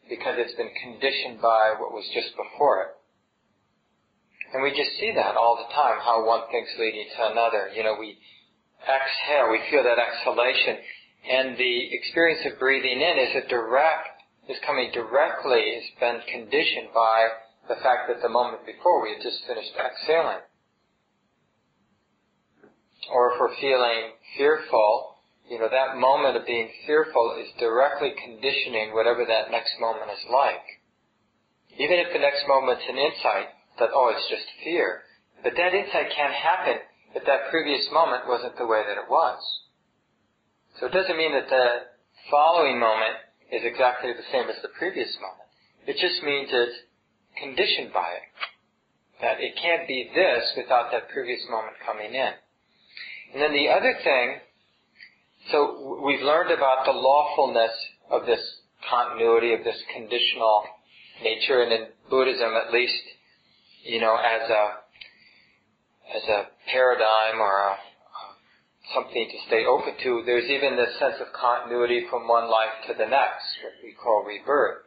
because 0.09 0.37
it's 0.39 0.55
been 0.55 0.71
conditioned 0.83 1.43
by 1.43 1.75
what 1.79 1.93
was 1.93 2.07
just 2.15 2.31
before 2.37 2.83
it. 2.83 2.93
And 4.55 4.63
we 4.63 4.71
just 4.71 4.95
see 5.01 5.13
that 5.17 5.35
all 5.35 5.59
the 5.59 5.75
time, 5.75 5.99
how 5.99 6.25
one 6.25 6.47
thing's 6.51 6.71
leading 6.79 7.11
to 7.17 7.33
another. 7.33 7.71
You 7.75 7.83
know, 7.83 7.97
we 7.99 8.19
exhale, 8.87 9.51
we 9.51 9.61
feel 9.71 9.83
that 9.83 9.99
exhalation, 9.99 10.79
and 11.29 11.59
the 11.59 11.93
experience 11.93 12.47
of 12.47 12.59
breathing 12.59 13.03
in 13.03 13.19
is 13.19 13.45
a 13.45 13.49
direct, 13.49 14.23
is 14.49 14.57
coming 14.67 14.91
directly, 14.95 15.75
has 15.75 15.91
been 15.99 16.21
conditioned 16.31 16.95
by 16.95 17.29
the 17.69 17.77
fact 17.83 18.07
that 18.09 18.23
the 18.23 18.31
moment 18.31 18.65
before 18.65 19.03
we 19.03 19.15
had 19.15 19.23
just 19.23 19.43
finished 19.47 19.75
exhaling. 19.75 20.43
Or 23.11 23.35
if 23.35 23.41
we're 23.41 23.59
feeling 23.61 24.15
fearful, 24.39 25.19
you 25.51 25.59
know, 25.59 25.69
that 25.71 25.99
moment 25.99 26.37
of 26.37 26.47
being 26.47 26.71
fearful 26.87 27.39
is 27.39 27.51
directly 27.59 28.15
conditioning 28.19 28.95
whatever 28.95 29.25
that 29.27 29.51
next 29.51 29.79
moment 29.79 30.11
is 30.11 30.25
like. 30.31 30.67
Even 31.79 31.99
if 31.99 32.13
the 32.13 32.19
next 32.19 32.47
moment's 32.49 32.87
an 32.89 32.99
insight 32.99 33.51
that, 33.79 33.91
oh, 33.95 34.11
it's 34.15 34.27
just 34.31 34.47
fear, 34.65 35.03
but 35.43 35.53
that 35.55 35.75
insight 35.75 36.11
can't 36.15 36.35
happen 36.35 36.83
if 37.17 37.25
that 37.25 37.49
previous 37.49 37.89
moment 37.91 38.29
wasn't 38.29 38.59
the 38.61 38.69
way 38.69 38.85
that 38.85 39.01
it 39.01 39.09
was. 39.09 39.41
So 40.79 40.85
it 40.85 40.93
doesn't 40.93 41.17
mean 41.17 41.33
that 41.33 41.49
the 41.49 41.89
following 42.31 42.79
moment 42.79 43.17
is 43.51 43.65
exactly 43.65 44.13
the 44.13 44.29
same 44.31 44.51
as 44.53 44.61
the 44.61 44.69
previous 44.77 45.17
moment. 45.17 45.49
It 45.89 45.97
just 45.97 46.21
means 46.23 46.53
it's 46.53 46.77
conditioned 47.41 47.97
by 47.97 48.21
it. 48.21 48.27
That 49.25 49.41
it 49.41 49.57
can't 49.57 49.89
be 49.89 50.13
this 50.13 50.45
without 50.61 50.93
that 50.93 51.09
previous 51.09 51.41
moment 51.49 51.81
coming 51.87 52.13
in. 52.13 52.33
And 53.33 53.41
then 53.41 53.57
the 53.57 53.73
other 53.73 53.97
thing, 54.05 54.45
so 55.51 56.03
we've 56.05 56.21
learned 56.21 56.53
about 56.53 56.85
the 56.85 56.93
lawfulness 56.93 57.73
of 58.11 58.27
this 58.27 58.45
continuity, 58.85 59.55
of 59.55 59.65
this 59.65 59.81
conditional 59.95 60.65
nature, 61.25 61.63
and 61.63 61.73
in 61.73 61.87
Buddhism 62.11 62.53
at 62.61 62.75
least, 62.75 63.01
you 63.85 64.01
know, 64.01 64.17
as 64.21 64.51
a 64.51 64.85
as 66.15 66.23
a 66.29 66.47
paradigm 66.71 67.41
or 67.41 67.51
a, 67.51 67.77
something 68.95 69.27
to 69.27 69.39
stay 69.49 69.67
open 69.67 69.95
to, 70.03 70.23
there's 70.27 70.49
even 70.51 70.77
this 70.77 70.95
sense 70.99 71.19
of 71.21 71.33
continuity 71.35 72.07
from 72.11 72.29
one 72.29 72.51
life 72.51 72.87
to 72.87 72.95
the 72.95 73.07
next, 73.07 73.47
what 73.63 73.75
we 73.83 73.93
call 73.93 74.23
rebirth. 74.23 74.87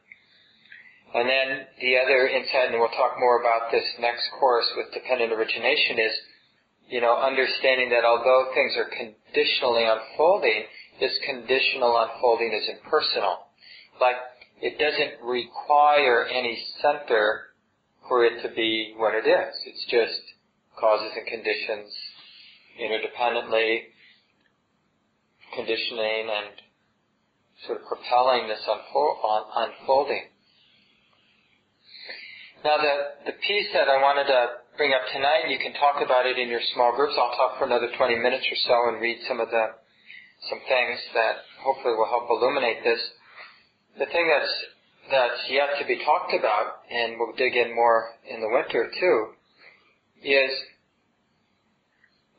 And 1.13 1.27
then 1.27 1.65
the 1.81 1.97
other 1.97 2.27
insight, 2.27 2.69
and 2.69 2.79
we'll 2.79 2.93
talk 2.93 3.17
more 3.19 3.41
about 3.41 3.71
this 3.71 3.85
next 3.99 4.29
course 4.39 4.69
with 4.77 4.93
dependent 4.93 5.33
origination, 5.33 5.97
is, 5.97 6.13
you 6.87 7.01
know, 7.01 7.17
understanding 7.17 7.89
that 7.89 8.05
although 8.05 8.53
things 8.53 8.77
are 8.77 8.87
conditionally 8.93 9.83
unfolding, 9.89 10.63
this 10.99 11.17
conditional 11.25 11.97
unfolding 11.97 12.53
is 12.53 12.69
impersonal. 12.69 13.49
Like, 13.99 14.15
it 14.61 14.77
doesn't 14.77 15.25
require 15.25 16.25
any 16.25 16.61
center 16.81 17.55
for 18.07 18.25
it 18.25 18.41
to 18.43 18.53
be 18.53 18.93
what 18.97 19.13
it 19.15 19.27
is. 19.27 19.53
It's 19.65 19.85
just 19.89 20.21
causes 20.79 21.11
and 21.15 21.27
conditions 21.27 21.91
interdependently, 22.79 23.91
conditioning 25.55 26.31
and 26.31 26.55
sort 27.67 27.81
of 27.81 27.87
propelling 27.87 28.47
this 28.47 28.63
unfolding. 28.65 30.23
Now 32.63 32.77
the, 32.77 33.31
the 33.31 33.35
piece 33.47 33.67
that 33.73 33.87
I 33.87 34.01
wanted 34.01 34.27
to 34.27 34.63
bring 34.77 34.91
up 34.91 35.03
tonight, 35.11 35.51
you 35.51 35.59
can 35.59 35.73
talk 35.75 36.03
about 36.03 36.25
it 36.25 36.39
in 36.39 36.47
your 36.47 36.63
small 36.73 36.95
groups. 36.95 37.15
I'll 37.19 37.35
talk 37.35 37.59
for 37.59 37.65
another 37.65 37.91
20 37.95 38.15
minutes 38.15 38.47
or 38.47 38.59
so 38.67 38.75
and 38.91 39.01
read 39.01 39.19
some 39.27 39.39
of 39.39 39.49
the, 39.51 39.75
some 40.49 40.59
things 40.67 40.99
that 41.13 41.43
hopefully 41.63 41.95
will 41.95 42.07
help 42.07 42.27
illuminate 42.31 42.83
this. 42.83 42.99
The 43.99 44.07
thing 44.07 44.27
that's, 44.27 44.55
that's 45.11 45.41
yet 45.51 45.79
to 45.79 45.85
be 45.87 45.99
talked 46.03 46.31
about, 46.31 46.83
and 46.87 47.15
we'll 47.19 47.35
dig 47.35 47.55
in 47.55 47.75
more 47.75 48.15
in 48.27 48.39
the 48.39 48.47
winter 48.47 48.91
too, 48.99 49.38
is, 50.23 50.51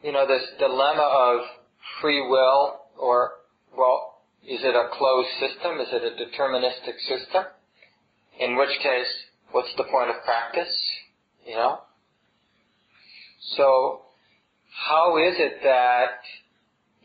you 0.03 0.13
know, 0.13 0.27
this 0.27 0.43
dilemma 0.59 1.03
of 1.03 1.41
free 2.01 2.21
will 2.21 2.81
or, 2.99 3.33
well, 3.77 4.23
is 4.47 4.61
it 4.63 4.75
a 4.75 4.89
closed 4.97 5.29
system? 5.39 5.79
Is 5.81 5.89
it 5.93 6.03
a 6.03 6.17
deterministic 6.17 6.99
system? 7.09 7.45
In 8.39 8.57
which 8.57 8.71
case, 8.83 9.13
what's 9.53 9.75
the 9.77 9.85
point 9.85 10.11
of 10.11 10.17
practice? 10.25 10.75
You 11.47 11.55
know? 11.55 11.79
So, 13.57 14.03
how 14.89 15.17
is 15.19 15.35
it 15.39 15.61
that, 15.63 16.21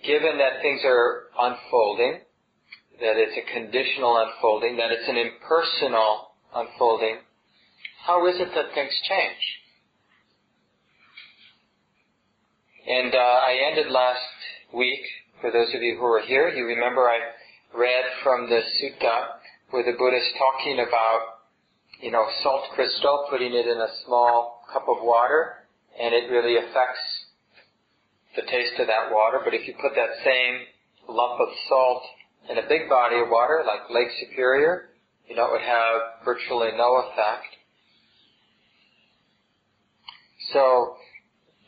given 0.05 0.37
that 0.37 0.61
things 0.61 0.81
are 0.85 1.23
unfolding, 1.37 2.19
that 2.99 3.17
it's 3.17 3.37
a 3.37 3.53
conditional 3.53 4.17
unfolding, 4.17 4.77
that 4.77 4.91
it's 4.91 5.09
an 5.09 5.17
impersonal 5.17 6.31
unfolding, 6.55 7.17
how 8.05 8.27
is 8.27 8.35
it 8.39 8.49
that 8.55 8.73
things 8.73 8.93
change? 9.09 9.64
And 12.87 13.15
uh, 13.15 13.17
I 13.17 13.57
ended 13.71 13.91
last 13.91 14.21
week, 14.71 15.01
for 15.41 15.51
those 15.51 15.73
of 15.73 15.81
you 15.81 15.97
who 15.97 16.03
were 16.03 16.21
here, 16.21 16.49
you 16.49 16.65
remember 16.65 17.09
I 17.09 17.17
read 17.75 18.05
from 18.23 18.47
the 18.47 18.61
sutta 18.61 19.41
where 19.71 19.83
the 19.83 19.97
Buddha 19.97 20.17
is 20.17 20.33
talking 20.37 20.79
about, 20.79 21.41
you 21.99 22.11
know, 22.11 22.25
salt 22.43 22.65
crystal, 22.75 23.25
putting 23.29 23.53
it 23.53 23.65
in 23.65 23.77
a 23.77 23.87
small 24.05 24.61
cup 24.71 24.83
of 24.87 25.01
water, 25.01 25.65
and 25.99 26.13
it 26.13 26.29
really 26.29 26.57
affects 26.57 27.01
the 28.35 28.43
taste 28.43 28.79
of 28.79 28.85
that 28.85 29.09
water. 29.11 29.41
But 29.43 29.55
if 29.55 29.67
you 29.67 29.73
put 29.81 29.95
that 29.95 30.21
same 30.23 30.61
lump 31.09 31.41
of 31.41 31.49
salt 31.67 32.03
in 32.49 32.59
a 32.59 32.69
big 32.69 32.87
body 32.87 33.17
of 33.17 33.29
water, 33.29 33.63
like 33.65 33.89
Lake 33.89 34.13
Superior, 34.19 34.89
you 35.27 35.35
know, 35.35 35.47
it 35.47 35.51
would 35.53 35.61
have 35.61 36.23
virtually 36.23 36.69
no 36.77 37.01
effect. 37.09 37.49
So, 40.53 40.97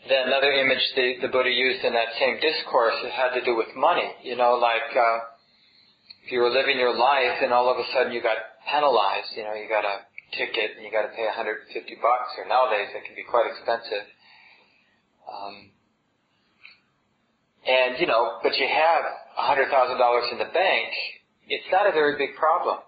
then 0.09 0.27
another 0.27 0.51
image 0.51 0.83
the, 0.95 1.21
the 1.21 1.31
Buddha 1.31 1.49
used 1.49 1.83
in 1.83 1.93
that 1.93 2.11
same 2.19 2.39
discourse, 2.39 2.95
had 3.13 3.33
to 3.37 3.43
do 3.43 3.55
with 3.55 3.67
money. 3.75 4.07
You 4.23 4.35
know, 4.35 4.55
like, 4.55 4.89
uh, 4.95 5.17
if 6.25 6.31
you 6.31 6.39
were 6.39 6.51
living 6.51 6.77
your 6.77 6.95
life 6.95 7.39
and 7.41 7.53
all 7.53 7.71
of 7.71 7.77
a 7.79 7.87
sudden 7.93 8.11
you 8.11 8.21
got 8.21 8.37
penalized, 8.67 9.31
you 9.35 9.43
know, 9.43 9.55
you 9.55 9.67
got 9.69 9.85
a 9.85 10.03
ticket 10.35 10.75
and 10.75 10.83
you 10.83 10.91
got 10.91 11.07
to 11.07 11.13
pay 11.15 11.23
150 11.23 11.71
bucks, 12.03 12.29
or 12.37 12.43
nowadays 12.47 12.91
it 12.91 13.05
can 13.07 13.15
be 13.15 13.23
quite 13.23 13.47
expensive. 13.47 14.05
Um, 15.23 15.71
and, 17.67 17.99
you 17.99 18.07
know, 18.07 18.39
but 18.43 18.55
you 18.55 18.67
have 18.67 19.03
$100,000 19.39 19.71
in 20.31 20.37
the 20.39 20.51
bank, 20.51 20.89
it's 21.47 21.67
not 21.71 21.87
a 21.87 21.91
very 21.91 22.17
big 22.17 22.35
problem. 22.35 22.79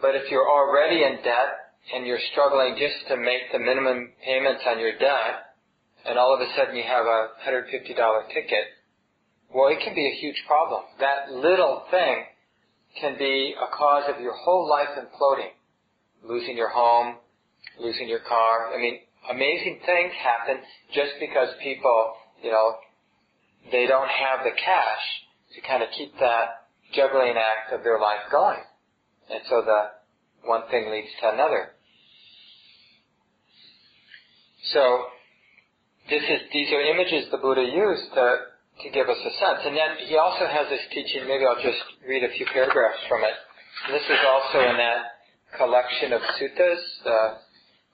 But 0.00 0.14
if 0.14 0.30
you're 0.30 0.46
already 0.48 1.02
in 1.02 1.22
debt 1.22 1.74
and 1.94 2.06
you're 2.06 2.22
struggling 2.32 2.76
just 2.78 3.08
to 3.08 3.16
make 3.16 3.50
the 3.52 3.58
minimum 3.58 4.12
payments 4.24 4.62
on 4.66 4.78
your 4.78 4.98
debt, 4.98 5.55
and 6.08 6.18
all 6.18 6.34
of 6.34 6.40
a 6.40 6.46
sudden 6.56 6.76
you 6.76 6.84
have 6.84 7.06
a 7.06 7.28
$150 7.46 8.28
ticket, 8.32 8.64
well, 9.54 9.68
it 9.68 9.78
can 9.82 9.94
be 9.94 10.06
a 10.06 10.20
huge 10.20 10.42
problem. 10.46 10.82
That 11.00 11.32
little 11.32 11.84
thing 11.90 12.24
can 13.00 13.16
be 13.18 13.54
a 13.56 13.76
cause 13.76 14.04
of 14.08 14.20
your 14.20 14.34
whole 14.34 14.68
life 14.68 14.88
imploding. 14.96 15.52
Losing 16.22 16.56
your 16.56 16.70
home, 16.70 17.16
losing 17.80 18.08
your 18.08 18.20
car. 18.20 18.72
I 18.74 18.78
mean, 18.78 18.98
amazing 19.30 19.80
things 19.84 20.12
happen 20.22 20.62
just 20.94 21.12
because 21.20 21.48
people, 21.62 22.14
you 22.42 22.50
know, 22.50 22.74
they 23.70 23.86
don't 23.86 24.08
have 24.08 24.44
the 24.44 24.52
cash 24.52 25.04
to 25.54 25.60
kind 25.66 25.82
of 25.82 25.88
keep 25.96 26.12
that 26.20 26.68
juggling 26.94 27.34
act 27.36 27.72
of 27.72 27.82
their 27.82 28.00
life 28.00 28.30
going. 28.30 28.60
And 29.30 29.40
so 29.48 29.62
the 29.62 30.48
one 30.48 30.62
thing 30.70 30.90
leads 30.90 31.08
to 31.20 31.32
another. 31.32 31.72
So 34.72 35.06
this 36.08 36.22
is 36.22 36.40
these 36.52 36.70
are 36.72 36.80
images 36.80 37.30
the 37.30 37.38
Buddha 37.38 37.62
used 37.62 38.14
to 38.14 38.56
to 38.82 38.90
give 38.92 39.08
us 39.08 39.16
a 39.16 39.32
sense. 39.40 39.60
And 39.64 39.74
then 39.76 40.04
he 40.04 40.16
also 40.16 40.44
has 40.44 40.68
this 40.68 40.84
teaching, 40.92 41.24
maybe 41.24 41.48
I'll 41.48 41.62
just 41.62 41.80
read 42.04 42.24
a 42.24 42.32
few 42.36 42.44
paragraphs 42.52 43.00
from 43.08 43.24
it. 43.24 43.36
And 43.88 43.94
this 43.96 44.04
is 44.04 44.20
also 44.20 44.60
in 44.68 44.76
that 44.76 45.16
collection 45.56 46.12
of 46.12 46.20
suttas, 46.36 46.82
uh, 47.06 47.40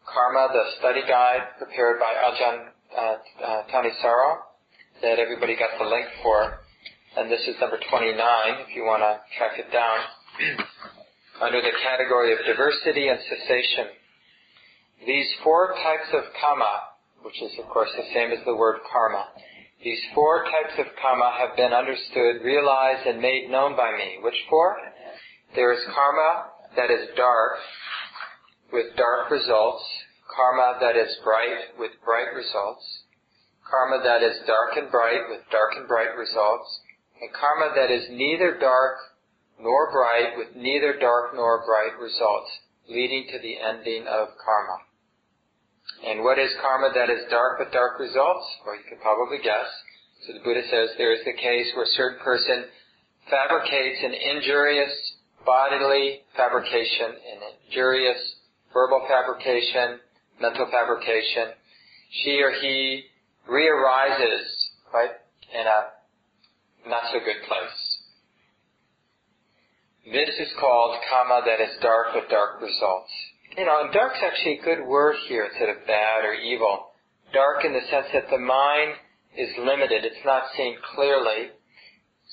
Karma, 0.03 0.51
the 0.51 0.64
study 0.79 1.03
guide 1.07 1.55
prepared 1.59 2.03
by 2.03 2.11
Ajahn 2.11 2.59
uh, 2.90 3.01
uh, 3.01 3.62
Thanissaro 3.70 4.51
that 5.03 5.18
everybody 5.18 5.55
got 5.55 5.70
the 5.79 5.87
link 5.87 6.07
for. 6.22 6.59
And 7.16 7.31
this 7.31 7.42
is 7.46 7.55
number 7.61 7.79
29 7.79 8.18
if 8.66 8.75
you 8.75 8.83
want 8.83 9.03
to 9.03 9.22
track 9.38 9.59
it 9.59 9.70
down. 9.70 9.98
Under 11.42 11.61
the 11.61 11.75
category 11.83 12.33
of 12.33 12.38
diversity 12.46 13.09
and 13.09 13.18
cessation. 13.27 13.94
These 15.07 15.27
four 15.42 15.75
types 15.83 16.11
of 16.14 16.22
kamma, 16.38 16.91
which 17.23 17.41
is 17.43 17.53
of 17.59 17.69
course 17.69 17.91
the 17.97 18.13
same 18.15 18.31
as 18.31 18.45
the 18.45 18.55
word 18.55 18.81
karma, 18.91 19.27
these 19.83 20.01
four 20.15 20.45
types 20.45 20.79
of 20.79 20.87
karma 21.01 21.35
have 21.39 21.57
been 21.57 21.73
understood, 21.73 22.43
realized, 22.45 23.07
and 23.07 23.21
made 23.21 23.51
known 23.51 23.75
by 23.75 23.91
me. 23.97 24.19
Which 24.23 24.39
four? 24.49 24.77
There 25.57 25.73
is 25.73 25.83
karma 25.93 26.51
that 26.77 26.91
is 26.91 27.09
dark, 27.17 27.59
with 28.73 28.97
dark 28.97 29.31
results, 29.31 29.83
karma 30.31 30.79
that 30.81 30.97
is 30.97 31.11
bright 31.25 31.77
with 31.79 31.91
bright 32.05 32.33
results, 32.35 32.85
karma 33.69 34.03
that 34.05 34.23
is 34.23 34.39
dark 34.47 34.77
and 34.77 34.91
bright 34.91 35.29
with 35.29 35.43
dark 35.51 35.75
and 35.77 35.89
bright 35.89 36.17
results, 36.17 36.81
and 37.21 37.31
karma 37.35 37.75
that 37.75 37.91
is 37.91 38.09
neither 38.11 38.57
dark 38.59 38.97
nor 39.61 39.91
bright 39.93 40.39
with 40.39 40.57
neither 40.57 40.99
dark 40.99 41.35
nor 41.35 41.67
bright 41.67 41.99
results, 42.01 42.51
leading 42.89 43.27
to 43.31 43.39
the 43.39 43.59
ending 43.59 44.07
of 44.07 44.29
karma. 44.39 44.79
And 46.07 46.25
what 46.25 46.38
is 46.38 46.51
karma 46.61 46.90
that 46.95 47.11
is 47.11 47.31
dark 47.31 47.59
with 47.59 47.73
dark 47.73 47.99
results? 47.99 48.47
Well, 48.66 48.77
you 48.77 48.87
can 48.88 48.99
probably 48.99 49.38
guess. 49.38 49.71
So 50.27 50.33
the 50.35 50.40
Buddha 50.40 50.62
says 50.71 50.90
there 50.99 51.12
is 51.12 51.25
the 51.25 51.35
case 51.35 51.71
where 51.75 51.85
a 51.85 51.97
certain 51.99 52.18
person 52.23 52.64
fabricates 53.31 53.99
an 54.03 54.14
injurious 54.14 54.92
bodily 55.45 56.23
fabrication, 56.37 57.11
an 57.11 57.38
injurious 57.66 58.18
verbal 58.73 59.07
fabrication, 59.09 59.99
mental 60.40 60.66
fabrication, 60.71 61.55
she 62.23 62.40
or 62.42 62.53
he 62.61 63.05
rearises, 63.49 64.47
right, 64.92 65.11
in 65.55 65.66
a 65.66 66.88
not 66.88 67.03
so 67.12 67.18
good 67.18 67.42
place. 67.47 67.92
This 70.05 70.35
is 70.38 70.53
called 70.59 70.99
karma 71.09 71.42
that 71.47 71.61
is 71.62 71.79
dark 71.81 72.14
with 72.14 72.29
dark 72.29 72.61
results. 72.61 73.12
You 73.57 73.67
know, 73.67 73.85
and 73.85 73.93
dark's 73.93 74.19
actually 74.25 74.61
a 74.61 74.65
good 74.65 74.87
word 74.87 75.17
here 75.29 75.45
instead 75.45 75.69
of 75.69 75.87
bad 75.87 76.25
or 76.25 76.33
evil. 76.33 76.88
Dark 77.35 77.65
in 77.65 77.75
the 77.75 77.85
sense 77.91 78.07
that 78.15 78.31
the 78.31 78.38
mind 78.38 78.97
is 79.37 79.51
limited, 79.59 80.05
it's 80.05 80.25
not 80.25 80.45
seen 80.57 80.77
clearly, 80.95 81.53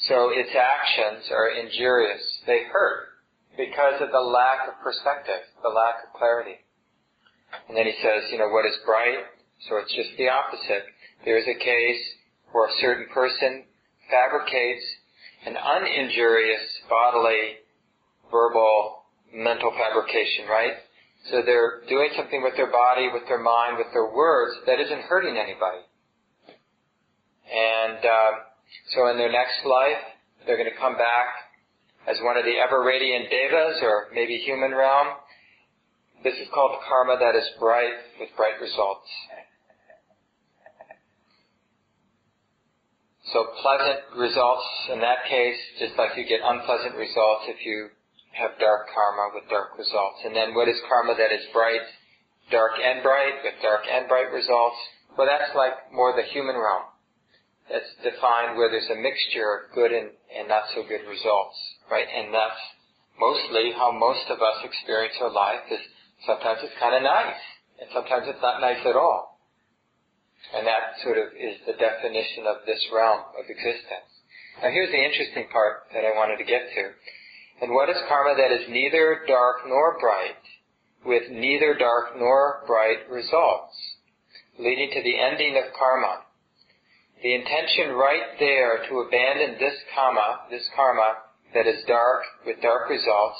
so 0.08 0.32
its 0.32 0.55
actions 0.55 1.27
are 1.32 1.49
injurious. 1.51 2.23
They 2.47 2.63
hurt 2.71 3.19
because 3.58 3.99
of 4.01 4.12
the 4.12 4.23
lack 4.23 4.67
of 4.69 4.79
perspective, 4.82 5.43
the 5.62 5.69
lack 5.69 6.08
of 6.08 6.15
clarity. 6.15 6.63
And 7.67 7.75
then 7.75 7.86
he 7.86 7.95
says, 8.01 8.32
you 8.32 8.38
know, 8.38 8.47
what 8.47 8.65
is 8.65 8.79
bright? 8.86 9.19
So 9.67 9.75
it's 9.77 9.93
just 9.93 10.15
the 10.17 10.29
opposite. 10.29 10.88
There's 11.25 11.47
a 11.47 11.60
case 11.60 12.03
where 12.53 12.69
a 12.69 12.79
certain 12.79 13.08
person 13.13 13.65
fabricates 14.10 14.86
an 15.45 15.55
uninjurious 15.55 16.63
bodily, 16.89 17.60
verbal, 18.32 19.03
mental 19.34 19.71
fabrication, 19.75 20.47
right? 20.47 20.79
So 21.27 21.41
they're 21.45 21.82
doing 21.89 22.10
something 22.15 22.41
with 22.41 22.55
their 22.55 22.71
body, 22.71 23.10
with 23.13 23.27
their 23.27 23.43
mind, 23.43 23.77
with 23.77 23.91
their 23.91 24.08
words 24.08 24.55
that 24.65 24.79
isn't 24.79 25.01
hurting 25.01 25.38
anybody. 25.38 25.84
And 27.51 27.99
um, 28.05 28.34
so 28.95 29.10
in 29.12 29.17
their 29.17 29.32
next 29.32 29.65
life, 29.65 29.99
they're 30.45 30.58
going 30.58 30.71
to 30.71 30.79
come 30.79 30.95
back 30.95 31.27
as 32.08 32.17
one 32.23 32.38
of 32.38 32.45
the 32.45 32.55
ever 32.58 32.84
radiant 32.84 33.29
devas 33.29 33.77
or 33.84 34.08
maybe 34.13 34.38
human 34.38 34.71
realm. 34.71 35.08
This 36.23 36.36
is 36.36 36.47
called 36.53 36.71
karma 36.88 37.17
that 37.19 37.36
is 37.36 37.47
bright 37.60 37.93
with 38.19 38.29
bright 38.36 38.60
results. 38.62 39.08
So 43.34 43.45
pleasant 43.62 43.99
results 44.17 44.65
in 44.91 45.01
that 45.01 45.29
case, 45.29 45.58
just 45.77 45.93
like 45.97 46.17
you 46.17 46.25
get 46.25 46.39
unpleasant 46.43 46.95
results 46.95 47.45
if 47.47 47.63
you 47.63 47.89
have 48.31 48.59
dark 48.59 48.87
karma 48.93 49.33
with 49.33 49.49
dark 49.49 49.77
results. 49.77 50.21
And 50.25 50.35
then 50.35 50.53
what 50.53 50.69
is 50.69 50.77
karma 50.87 51.15
that 51.17 51.33
is 51.33 51.45
bright, 51.53 51.83
dark 52.51 52.77
and 52.77 53.01
bright, 53.01 53.41
with 53.43 53.57
dark 53.61 53.85
and 53.89 54.07
bright 54.07 54.31
results? 54.31 54.77
Well, 55.17 55.27
that's 55.27 55.51
like 55.55 55.91
more 55.91 56.13
the 56.15 56.27
human 56.29 56.55
realm. 56.55 56.87
That's 57.69 57.89
defined 58.01 58.57
where 58.57 58.69
there's 58.69 58.89
a 58.89 58.97
mixture 58.97 59.45
of 59.45 59.75
good 59.75 59.91
and, 59.93 60.09
and 60.33 60.47
not 60.49 60.69
so 60.73 60.81
good 60.85 61.05
results, 61.05 61.57
right? 61.91 62.07
And 62.07 62.33
that's 62.33 62.61
mostly 63.19 63.75
how 63.75 63.91
most 63.93 64.25
of 64.31 64.41
us 64.41 64.65
experience 64.65 65.13
our 65.21 65.29
life 65.29 65.67
is 65.69 65.81
sometimes 66.25 66.59
it's 66.63 66.73
kind 66.79 66.95
of 66.97 67.03
nice, 67.03 67.43
and 67.77 67.87
sometimes 67.93 68.25
it's 68.25 68.41
not 68.41 68.61
nice 68.61 68.81
at 68.85 68.97
all. 68.97 69.37
And 70.55 70.65
that 70.65 70.97
sort 71.03 71.19
of 71.19 71.35
is 71.35 71.61
the 71.67 71.77
definition 71.77 72.47
of 72.49 72.65
this 72.65 72.81
realm 72.89 73.21
of 73.37 73.45
existence. 73.45 74.09
Now 74.63 74.71
here's 74.73 74.89
the 74.89 75.03
interesting 75.03 75.45
part 75.51 75.91
that 75.93 76.07
I 76.07 76.15
wanted 76.15 76.41
to 76.41 76.47
get 76.47 76.73
to. 76.73 76.83
And 77.61 77.73
what 77.73 77.89
is 77.89 77.97
karma 78.07 78.35
that 78.39 78.55
is 78.55 78.69
neither 78.69 79.21
dark 79.27 79.67
nor 79.67 79.99
bright, 79.99 80.39
with 81.05 81.29
neither 81.29 81.75
dark 81.75 82.15
nor 82.17 82.63
bright 82.65 83.09
results, 83.11 83.75
leading 84.57 84.89
to 84.91 85.03
the 85.03 85.19
ending 85.19 85.57
of 85.57 85.73
karma? 85.77 86.23
The 87.21 87.35
intention 87.35 87.99
right 87.99 88.39
there 88.39 88.87
to 88.87 88.99
abandon 89.03 89.59
this 89.59 89.75
karma, 89.93 90.47
this 90.49 90.63
karma 90.73 91.19
that 91.53 91.67
is 91.67 91.83
dark 91.85 92.23
with 92.45 92.61
dark 92.61 92.89
results, 92.89 93.39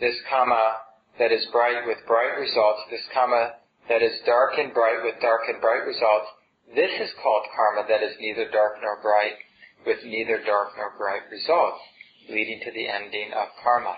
this 0.00 0.16
karma 0.30 0.80
that 1.18 1.30
is 1.30 1.44
bright 1.52 1.84
with 1.86 1.98
bright 2.06 2.40
results, 2.40 2.80
this 2.90 3.04
karma 3.12 3.60
that 3.90 4.00
is 4.00 4.24
dark 4.24 4.56
and 4.56 4.72
bright 4.72 5.04
with 5.04 5.20
dark 5.20 5.42
and 5.52 5.60
bright 5.60 5.84
results, 5.84 6.32
this 6.74 6.90
is 6.96 7.12
called 7.22 7.44
karma 7.54 7.86
that 7.92 8.02
is 8.02 8.16
neither 8.20 8.48
dark 8.48 8.80
nor 8.80 9.02
bright 9.02 9.36
with 9.84 10.00
neither 10.02 10.40
dark 10.46 10.72
nor 10.80 10.96
bright 10.96 11.28
results 11.30 11.84
leading 12.28 12.60
to 12.64 12.70
the 12.72 12.88
ending 12.88 13.32
of 13.34 13.48
karma. 13.62 13.96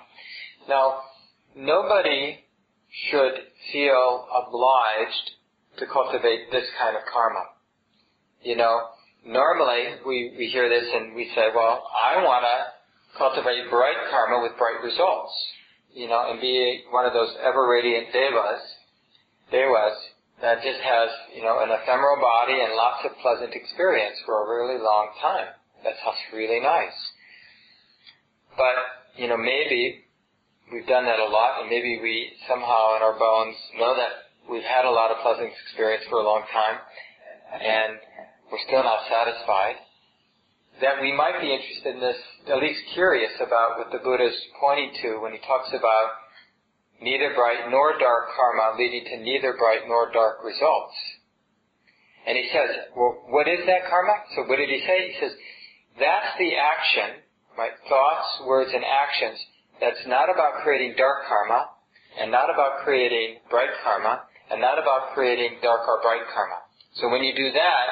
Now, 0.68 1.00
nobody 1.54 2.38
should 3.10 3.34
feel 3.72 4.26
obliged 4.34 5.30
to 5.78 5.86
cultivate 5.86 6.50
this 6.50 6.66
kind 6.78 6.96
of 6.96 7.02
karma. 7.12 7.44
You 8.42 8.56
know, 8.56 8.88
normally 9.24 10.00
we, 10.06 10.34
we 10.38 10.46
hear 10.48 10.68
this 10.68 10.88
and 10.92 11.14
we 11.14 11.30
say, 11.34 11.48
well, 11.54 11.82
I 11.92 12.22
want 12.22 12.44
to 12.44 13.18
cultivate 13.18 13.70
bright 13.70 13.96
karma 14.10 14.42
with 14.42 14.56
bright 14.58 14.82
results. 14.82 15.32
You 15.92 16.08
know, 16.08 16.30
and 16.30 16.40
be 16.40 16.84
one 16.90 17.06
of 17.06 17.14
those 17.14 17.32
ever 17.40 17.66
radiant 17.68 18.12
devas, 18.12 18.60
devas 19.50 19.96
that 20.42 20.60
just 20.60 20.80
has, 20.84 21.08
you 21.34 21.42
know, 21.42 21.64
an 21.64 21.72
ephemeral 21.72 22.20
body 22.20 22.60
and 22.60 22.76
lots 22.76 23.00
of 23.08 23.16
pleasant 23.24 23.54
experience 23.56 24.16
for 24.26 24.44
a 24.44 24.48
really 24.52 24.76
long 24.76 25.08
time. 25.22 25.48
That 25.84 25.96
sounds 26.04 26.20
really 26.34 26.60
nice. 26.60 26.96
But, 28.56 29.20
you 29.20 29.28
know, 29.28 29.36
maybe 29.36 30.04
we've 30.72 30.86
done 30.86 31.04
that 31.04 31.20
a 31.20 31.28
lot 31.28 31.60
and 31.60 31.70
maybe 31.70 32.00
we 32.02 32.32
somehow 32.48 32.96
in 32.96 33.02
our 33.02 33.18
bones 33.18 33.56
know 33.78 33.94
that 33.94 34.32
we've 34.50 34.66
had 34.66 34.84
a 34.84 34.90
lot 34.90 35.10
of 35.10 35.18
pleasant 35.22 35.52
experience 35.52 36.04
for 36.08 36.18
a 36.18 36.26
long 36.26 36.42
time 36.52 36.80
and 37.52 38.00
we're 38.50 38.62
still 38.66 38.82
not 38.82 39.04
satisfied. 39.08 39.76
That 40.80 41.00
we 41.00 41.12
might 41.12 41.40
be 41.40 41.52
interested 41.52 41.96
in 41.96 42.00
this, 42.00 42.20
at 42.48 42.58
least 42.60 42.80
curious 42.92 43.32
about 43.40 43.78
what 43.78 43.92
the 43.92 44.02
Buddha 44.02 44.28
is 44.28 44.36
pointing 44.60 44.92
to 45.02 45.20
when 45.20 45.32
he 45.32 45.40
talks 45.44 45.72
about 45.72 46.16
neither 47.00 47.32
bright 47.34 47.68
nor 47.70 47.96
dark 47.98 48.32
karma 48.36 48.76
leading 48.76 49.04
to 49.04 49.16
neither 49.20 49.56
bright 49.56 49.88
nor 49.88 50.12
dark 50.12 50.44
results. 50.44 50.96
And 52.26 52.36
he 52.36 52.48
says, 52.52 52.92
well, 52.96 53.24
what 53.28 53.48
is 53.48 53.60
that 53.66 53.88
karma? 53.88 54.12
So 54.34 54.44
what 54.48 54.56
did 54.56 54.68
he 54.68 54.82
say? 54.84 55.12
He 55.12 55.16
says, 55.20 55.32
that's 55.98 56.36
the 56.38 56.52
action 56.56 57.24
right? 57.58 57.72
Thoughts, 57.88 58.46
words, 58.46 58.70
and 58.72 58.84
actions. 58.84 59.38
That's 59.80 60.06
not 60.06 60.30
about 60.30 60.62
creating 60.62 60.94
dark 60.96 61.26
karma, 61.28 61.68
and 62.20 62.30
not 62.30 62.48
about 62.48 62.84
creating 62.84 63.40
bright 63.50 63.72
karma, 63.84 64.22
and 64.50 64.60
not 64.60 64.78
about 64.78 65.12
creating 65.14 65.58
dark 65.62 65.86
or 65.88 66.00
bright 66.02 66.24
karma. 66.32 66.64
So 67.00 67.08
when 67.08 67.22
you 67.22 67.34
do 67.36 67.52
that, 67.52 67.86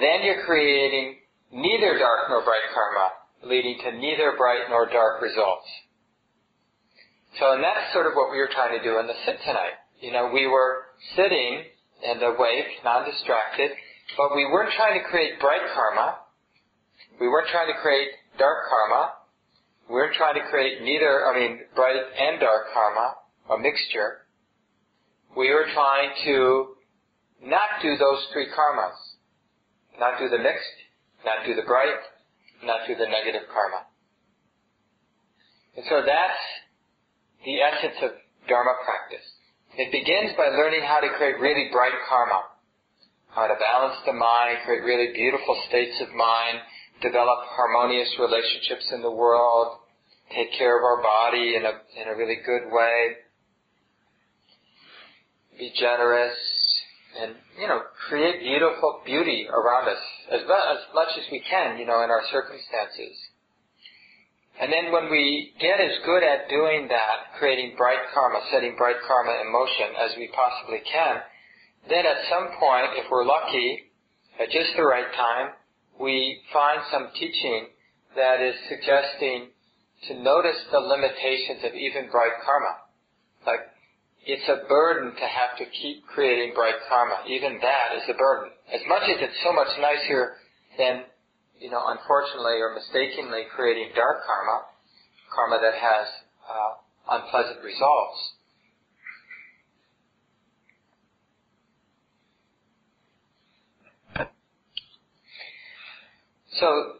then 0.00 0.24
you're 0.24 0.44
creating 0.44 1.16
neither 1.52 1.98
dark 1.98 2.28
nor 2.28 2.44
bright 2.44 2.68
karma, 2.72 3.12
leading 3.44 3.78
to 3.84 3.92
neither 3.92 4.34
bright 4.36 4.68
nor 4.70 4.86
dark 4.86 5.20
results. 5.20 5.68
So, 7.38 7.52
and 7.52 7.62
that's 7.62 7.92
sort 7.92 8.06
of 8.06 8.12
what 8.16 8.32
we 8.32 8.38
were 8.38 8.48
trying 8.52 8.76
to 8.76 8.82
do 8.82 8.98
in 8.98 9.06
the 9.06 9.16
sit 9.26 9.36
tonight. 9.44 9.76
You 10.00 10.12
know, 10.12 10.30
we 10.32 10.46
were 10.46 10.88
sitting 11.14 11.62
and 12.04 12.22
awake, 12.22 12.80
non-distracted, 12.84 13.70
but 14.16 14.34
we 14.34 14.46
weren't 14.46 14.72
trying 14.72 14.96
to 14.96 15.04
create 15.08 15.40
bright 15.40 15.62
karma. 15.74 16.18
We 17.20 17.28
weren't 17.28 17.48
trying 17.48 17.68
to 17.68 17.78
create 17.82 18.08
dark 18.38 18.68
karma. 18.70 19.12
We're 19.90 20.12
trying 20.14 20.34
to 20.34 20.48
create 20.50 20.82
neither, 20.82 21.26
I 21.26 21.38
mean, 21.38 21.60
bright 21.74 21.96
and 21.96 22.40
dark 22.40 22.72
karma, 22.74 23.14
a 23.50 23.58
mixture. 23.58 24.28
We 25.36 25.48
are 25.48 25.64
trying 25.72 26.10
to 26.24 26.76
not 27.42 27.80
do 27.82 27.96
those 27.96 28.26
three 28.32 28.46
karmas. 28.46 28.96
Not 29.98 30.18
do 30.18 30.28
the 30.28 30.38
mixed, 30.38 30.78
not 31.24 31.44
do 31.46 31.54
the 31.54 31.66
bright, 31.66 31.98
not 32.62 32.86
do 32.86 32.94
the 32.94 33.06
negative 33.06 33.48
karma. 33.52 33.82
And 35.76 35.84
so 35.88 36.02
that's 36.06 36.42
the 37.44 37.62
essence 37.62 37.98
of 38.02 38.10
Dharma 38.48 38.74
practice. 38.82 39.26
It 39.76 39.92
begins 39.92 40.34
by 40.34 40.50
learning 40.54 40.82
how 40.82 40.98
to 40.98 41.10
create 41.18 41.38
really 41.38 41.68
bright 41.70 41.94
karma, 42.08 42.50
how 43.30 43.46
to 43.46 43.54
balance 43.54 43.98
the 44.06 44.12
mind, 44.12 44.58
create 44.64 44.82
really 44.82 45.12
beautiful 45.14 45.54
states 45.68 45.94
of 46.02 46.10
mind, 46.14 46.58
develop 47.00 47.38
harmonious 47.44 48.08
relationships 48.18 48.90
in 48.92 49.02
the 49.02 49.10
world, 49.10 49.78
take 50.34 50.52
care 50.58 50.76
of 50.76 50.84
our 50.84 51.02
body 51.02 51.54
in 51.56 51.64
a, 51.64 51.74
in 52.00 52.08
a 52.08 52.16
really 52.16 52.38
good 52.44 52.70
way, 52.70 53.16
be 55.58 55.72
generous, 55.78 56.36
and, 57.20 57.34
you 57.58 57.66
know, 57.66 57.80
create 58.08 58.40
beautiful 58.40 59.00
beauty 59.04 59.48
around 59.50 59.88
us 59.88 60.02
as, 60.30 60.40
as 60.42 60.80
much 60.94 61.08
as 61.18 61.24
we 61.32 61.42
can, 61.48 61.78
you 61.78 61.86
know, 61.86 62.02
in 62.04 62.10
our 62.10 62.22
circumstances. 62.30 63.16
And 64.60 64.72
then 64.72 64.92
when 64.92 65.10
we 65.10 65.54
get 65.60 65.80
as 65.80 66.02
good 66.04 66.22
at 66.22 66.50
doing 66.50 66.88
that, 66.90 67.38
creating 67.38 67.74
bright 67.76 68.02
karma, 68.12 68.40
setting 68.50 68.74
bright 68.76 68.98
karma 69.06 69.40
in 69.42 69.52
motion 69.52 69.94
as 70.02 70.10
we 70.18 70.30
possibly 70.34 70.82
can, 70.82 71.22
then 71.88 72.04
at 72.04 72.26
some 72.28 72.50
point, 72.58 72.98
if 72.98 73.06
we're 73.10 73.24
lucky, 73.24 73.88
at 74.38 74.50
just 74.50 74.74
the 74.76 74.82
right 74.82 75.06
time, 75.14 75.54
we 76.00 76.40
find 76.52 76.80
some 76.90 77.08
teaching 77.18 77.66
that 78.16 78.40
is 78.40 78.54
suggesting 78.68 79.50
to 80.08 80.14
notice 80.22 80.58
the 80.70 80.78
limitations 80.78 81.64
of 81.64 81.74
even 81.74 82.10
bright 82.10 82.38
karma. 82.46 82.86
Like, 83.46 83.66
it's 84.24 84.46
a 84.46 84.68
burden 84.68 85.14
to 85.14 85.26
have 85.26 85.58
to 85.58 85.64
keep 85.66 86.06
creating 86.06 86.54
bright 86.54 86.78
karma. 86.88 87.26
Even 87.26 87.58
that 87.62 87.96
is 87.96 88.04
a 88.08 88.14
burden. 88.14 88.52
As 88.72 88.80
much 88.86 89.02
as 89.08 89.18
it's 89.18 89.40
so 89.42 89.52
much 89.52 89.72
nicer 89.80 90.38
than, 90.76 91.02
you 91.58 91.70
know, 91.70 91.82
unfortunately 91.88 92.60
or 92.62 92.74
mistakenly 92.74 93.48
creating 93.54 93.90
dark 93.96 94.22
karma, 94.26 94.68
karma 95.34 95.58
that 95.62 95.74
has 95.74 96.06
uh, 96.46 96.72
unpleasant 97.18 97.64
results, 97.64 98.37
So 106.60 106.98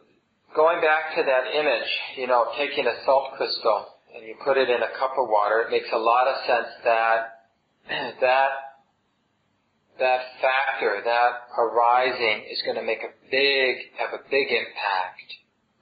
going 0.55 0.81
back 0.81 1.15
to 1.15 1.23
that 1.23 1.55
image, 1.55 1.89
you 2.17 2.27
know, 2.27 2.47
taking 2.57 2.85
a 2.87 2.95
salt 3.05 3.33
crystal 3.37 3.87
and 4.15 4.25
you 4.25 4.35
put 4.43 4.57
it 4.57 4.69
in 4.69 4.81
a 4.81 4.91
cup 4.97 5.11
of 5.17 5.27
water, 5.27 5.61
it 5.67 5.71
makes 5.71 5.89
a 5.93 5.97
lot 5.97 6.27
of 6.27 6.35
sense 6.47 6.71
that 6.83 7.19
that 8.21 8.49
that 9.99 10.21
factor, 10.39 11.03
that 11.03 11.31
arising 11.59 12.47
is 12.49 12.61
going 12.63 12.77
to 12.77 12.83
make 12.83 13.03
a 13.03 13.11
big, 13.29 13.91
have 13.99 14.15
a 14.15 14.23
big 14.31 14.47
impact 14.47 15.27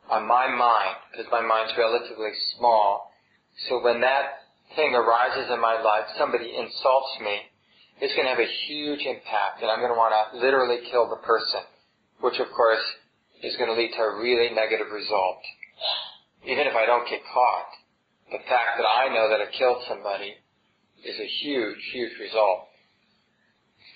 on 0.09 0.27
my 0.27 0.49
mind, 0.49 0.97
because 1.11 1.29
my 1.31 1.41
mind's 1.41 1.73
relatively 1.77 2.33
small. 2.57 3.13
So 3.69 3.83
when 3.83 4.01
that 4.01 4.49
thing 4.75 4.95
arises 4.95 5.53
in 5.53 5.61
my 5.61 5.79
life, 5.79 6.09
somebody 6.17 6.49
insults 6.49 7.13
me, 7.21 7.45
it's 8.01 8.13
going 8.17 8.25
to 8.25 8.33
have 8.33 8.41
a 8.41 8.53
huge 8.65 9.05
impact, 9.05 9.61
and 9.61 9.69
I'm 9.69 9.79
going 9.79 9.93
to 9.93 9.97
want 9.97 10.13
to 10.17 10.39
literally 10.39 10.81
kill 10.89 11.09
the 11.09 11.21
person, 11.21 11.61
which 12.21 12.39
of 12.39 12.47
course 12.57 12.81
is 13.43 13.55
going 13.57 13.69
to 13.69 13.77
lead 13.77 13.91
to 13.93 14.01
a 14.01 14.17
really 14.17 14.53
negative 14.53 14.91
result. 14.91 15.41
Even 16.45 16.65
if 16.65 16.75
I 16.75 16.85
don't 16.85 17.07
get 17.09 17.21
caught, 17.33 17.71
the 18.31 18.43
fact 18.49 18.77
that 18.77 18.87
I 18.87 19.13
know 19.13 19.29
that 19.29 19.41
I 19.41 19.47
killed 19.51 19.83
somebody 19.87 20.35
is 21.03 21.17
a 21.19 21.29
huge, 21.43 21.79
huge 21.93 22.17
result. 22.19 22.67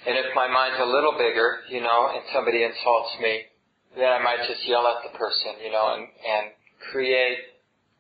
And 0.06 0.18
if 0.18 0.34
my 0.34 0.48
mind's 0.48 0.80
a 0.82 0.86
little 0.86 1.14
bigger, 1.14 1.62
you 1.70 1.82
know, 1.82 2.10
and 2.14 2.24
somebody 2.34 2.64
insults 2.64 3.14
me, 3.22 3.46
then 3.98 4.10
I 4.10 4.24
might 4.24 4.48
just 4.48 4.66
yell 4.66 4.88
at 4.88 5.04
the 5.04 5.18
person, 5.18 5.62
you 5.64 5.72
know, 5.72 5.94
and, 5.94 6.08
and 6.08 6.46
create 6.92 7.38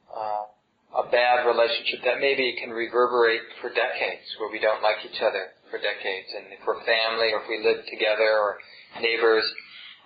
uh, 0.10 1.04
a 1.04 1.06
bad 1.12 1.46
relationship 1.46 2.04
that 2.06 2.20
maybe 2.20 2.56
can 2.60 2.72
reverberate 2.72 3.42
for 3.62 3.70
decades, 3.70 4.26
where 4.40 4.50
we 4.50 4.60
don't 4.60 4.82
like 4.82 5.04
each 5.06 5.22
other 5.22 5.52
for 5.70 5.78
decades. 5.78 6.32
And 6.36 6.52
if 6.52 6.64
we're 6.66 6.80
family, 6.84 7.36
or 7.36 7.44
if 7.44 7.48
we 7.48 7.60
live 7.64 7.84
together, 7.86 8.32
or 8.40 8.58
neighbors, 9.00 9.46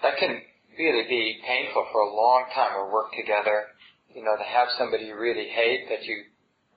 that 0.01 0.17
can 0.17 0.41
really 0.77 1.07
be 1.07 1.39
painful 1.45 1.85
for 1.91 2.01
a 2.01 2.15
long 2.15 2.45
time 2.53 2.75
or 2.75 2.91
work 2.91 3.11
together. 3.17 3.67
You 4.13 4.23
know, 4.23 4.35
to 4.35 4.43
have 4.43 4.67
somebody 4.77 5.05
you 5.05 5.17
really 5.19 5.49
hate 5.49 5.87
that 5.89 6.03
you 6.03 6.15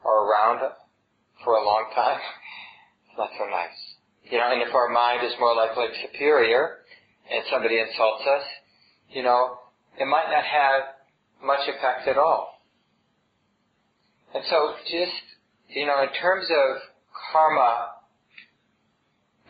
are 0.05 0.27
around 0.27 0.61
for 1.45 1.55
a 1.55 1.65
long 1.65 1.91
time, 1.95 2.19
it's 3.09 3.19
not 3.19 3.31
so 3.39 3.45
nice. 3.47 3.79
You 4.31 4.39
know, 4.39 4.51
and 4.53 4.63
if 4.63 4.75
our 4.75 4.89
mind 4.89 5.25
is 5.25 5.33
more 5.41 5.55
like, 5.55 5.77
Lake 5.77 5.95
Superior, 6.03 6.79
and 7.31 7.45
somebody 7.51 7.79
insults 7.79 8.25
us, 8.27 8.45
you 9.11 9.23
know, 9.23 9.59
it 9.99 10.07
might 10.07 10.31
not 10.31 10.45
have 10.45 10.83
much 11.45 11.69
effect 11.69 12.09
at 12.09 12.19
all. 12.19 12.61
And 14.35 14.45
so 14.51 14.75
just, 14.85 15.25
you 15.69 15.87
know, 15.87 16.03
in 16.03 16.09
terms 16.21 16.47
of 16.51 16.83
karma 17.33 17.89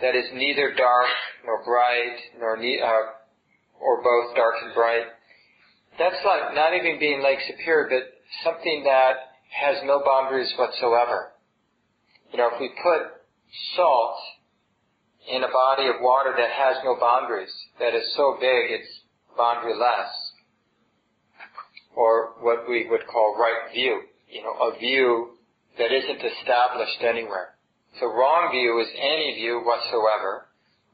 that 0.01 0.15
is 0.15 0.27
neither 0.33 0.75
dark 0.77 1.11
nor 1.45 1.65
bright, 1.65 2.17
nor 2.39 2.57
ne- 2.57 2.81
uh, 2.81 3.18
or 3.81 4.03
both 4.03 4.35
dark 4.37 4.55
and 4.65 4.75
bright, 4.75 5.07
that's 5.99 6.23
like 6.25 6.55
not 6.55 6.75
even 6.75 6.99
being 6.99 7.23
Lake 7.23 7.39
Superior, 7.47 7.89
but 7.91 8.05
something 8.45 8.85
that 8.85 9.35
has 9.51 9.83
no 9.85 10.03
boundaries 10.05 10.53
whatsoever. 10.59 11.33
You 12.33 12.39
know, 12.39 12.51
if 12.53 12.61
we 12.61 12.69
put 12.69 13.19
salt 13.75 14.17
in 15.29 15.43
a 15.43 15.49
body 15.49 15.89
of 15.89 16.01
water 16.01 16.35
that 16.37 16.51
has 16.51 16.77
no 16.85 16.97
boundaries, 17.01 17.53
that 17.81 17.95
is 17.95 18.05
so 18.17 18.37
big 18.41 18.71
it's 18.71 19.01
boundaryless, 19.39 20.11
or 21.97 22.35
what 22.41 22.69
we 22.69 22.87
would 22.89 23.07
call 23.07 23.37
right 23.39 23.73
view, 23.73 24.03
you 24.29 24.43
know, 24.43 24.55
a 24.71 24.79
view 24.79 25.39
that 25.79 25.93
isn't 25.93 26.23
established 26.23 27.03
anywhere. 27.03 27.55
So 27.99 28.07
wrong 28.07 28.51
view 28.53 28.81
is 28.81 28.89
any 29.01 29.35
view 29.37 29.63
whatsoever. 29.65 30.47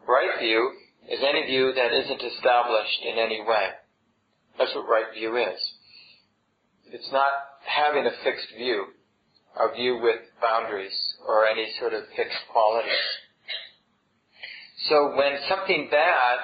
Right 0.07 0.39
view 0.39 0.73
is 1.11 1.21
any 1.23 1.47
view 1.47 1.73
that 1.75 1.93
isn't 1.93 2.23
established 2.23 3.01
in 3.03 3.19
any 3.19 3.41
way. 3.43 3.69
That's 4.59 4.75
what 4.75 4.89
right 4.89 5.13
view 5.15 5.37
is. 5.37 5.61
It's 6.93 7.11
not 7.13 7.33
having 7.67 8.07
a 8.07 8.13
fixed 8.23 8.49
view, 8.57 8.87
a 9.59 9.75
view 9.75 10.01
with 10.03 10.21
boundaries 10.41 10.95
or 11.27 11.47
any 11.47 11.67
sort 11.81 11.93
of 11.93 12.05
fixed 12.17 12.39
qualities. 12.53 12.93
So 14.89 15.17
when 15.17 15.39
something 15.49 15.89
bad 15.91 16.39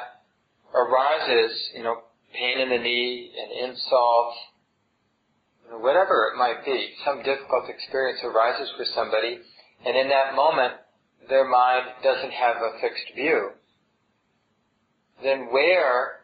arises, 0.75 1.53
you 1.77 1.83
know, 1.83 1.97
pain 2.33 2.59
in 2.59 2.71
the 2.71 2.79
knee, 2.79 3.31
an 3.37 3.69
insult, 3.69 4.35
whatever 5.79 6.33
it 6.33 6.39
might 6.39 6.65
be, 6.65 6.95
some 7.05 7.23
difficult 7.23 7.69
experience 7.69 8.21
arises 8.25 8.71
for 8.77 8.85
somebody, 8.95 9.39
and 9.87 9.97
in 9.97 10.09
that 10.09 10.35
moment, 10.35 10.75
their 11.29 11.49
mind 11.49 11.87
doesn't 12.03 12.33
have 12.33 12.57
a 12.57 12.81
fixed 12.81 13.15
view, 13.15 13.51
then 15.23 15.49
where 15.51 16.21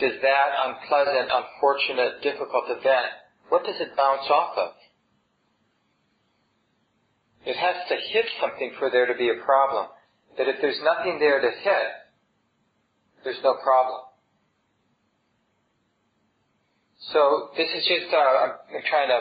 does 0.00 0.12
that 0.22 0.48
unpleasant, 0.66 1.30
unfortunate, 1.30 2.22
difficult 2.22 2.64
event, 2.68 3.12
what 3.48 3.64
does 3.64 3.80
it 3.80 3.96
bounce 3.96 4.28
off 4.30 4.56
of? 4.56 4.72
It 7.44 7.56
has 7.56 7.76
to 7.88 7.96
hit 8.12 8.26
something 8.40 8.72
for 8.78 8.90
there 8.90 9.06
to 9.06 9.14
be 9.14 9.28
a 9.28 9.44
problem. 9.44 9.86
That 10.38 10.48
if 10.48 10.56
there's 10.60 10.80
nothing 10.82 11.18
there 11.18 11.40
to 11.40 11.50
hit, 11.50 11.88
there's 13.24 13.42
no 13.42 13.54
problem. 13.62 14.00
So 17.12 17.50
this 17.56 17.68
is 17.76 17.84
just, 17.84 18.14
uh, 18.14 18.16
I'm 18.16 18.86
trying 18.88 19.08
to 19.08 19.20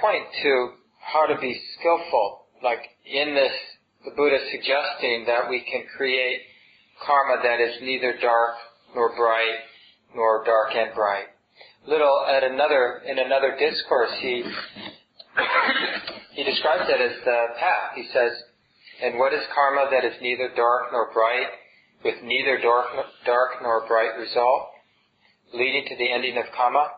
point 0.00 0.24
to 0.42 0.70
how 1.00 1.26
to 1.26 1.40
be 1.40 1.58
skillful. 1.78 2.46
Like 2.62 2.80
in 3.06 3.34
this, 3.34 3.52
the 4.04 4.10
Buddha 4.16 4.38
suggesting 4.50 5.24
that 5.26 5.48
we 5.48 5.60
can 5.60 5.84
create 5.96 6.42
karma 7.06 7.42
that 7.42 7.60
is 7.60 7.80
neither 7.82 8.16
dark 8.20 8.54
nor 8.94 9.14
bright, 9.16 9.58
nor 10.14 10.44
dark 10.44 10.74
and 10.74 10.94
bright. 10.94 11.26
Little 11.86 12.26
at 12.28 12.44
another 12.44 13.02
in 13.06 13.18
another 13.18 13.56
discourse, 13.58 14.12
he 14.20 14.44
he 16.34 16.44
describes 16.44 16.88
it 16.88 17.00
as 17.00 17.24
the 17.24 17.46
path. 17.58 17.92
He 17.94 18.08
says, 18.12 18.32
"And 19.02 19.18
what 19.18 19.32
is 19.32 19.40
karma 19.54 19.90
that 19.90 20.04
is 20.04 20.20
neither 20.20 20.48
dark 20.54 20.92
nor 20.92 21.12
bright, 21.12 21.48
with 22.04 22.22
neither 22.22 22.58
dark, 22.58 22.86
dark 23.24 23.62
nor 23.62 23.86
bright 23.86 24.16
result, 24.18 24.68
leading 25.52 25.86
to 25.88 25.96
the 25.96 26.10
ending 26.12 26.36
of 26.38 26.44
karma?" 26.52 26.94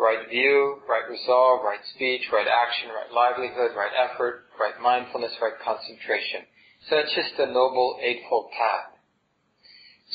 right 0.00 0.28
view, 0.30 0.80
right 0.88 1.04
resolve, 1.10 1.60
right 1.62 1.84
speech, 1.94 2.22
right 2.32 2.48
action, 2.48 2.88
right 2.88 3.12
livelihood, 3.12 3.76
right 3.76 3.92
effort, 3.92 4.48
right 4.58 4.80
mindfulness, 4.80 5.32
right 5.42 5.60
concentration. 5.62 6.40
So 6.88 6.96
it's 6.96 7.14
just 7.14 7.38
a 7.38 7.46
noble 7.46 8.00
eightfold 8.00 8.50
path. 8.56 8.96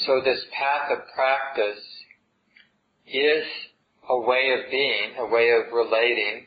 So 0.06 0.22
this 0.24 0.40
path 0.52 0.92
of 0.92 1.00
practice 1.16 1.84
is 3.08 3.44
a 4.10 4.20
way 4.20 4.54
of 4.54 4.72
being, 4.72 5.16
a 5.20 5.26
way 5.26 5.52
of 5.52 5.74
relating, 5.74 6.46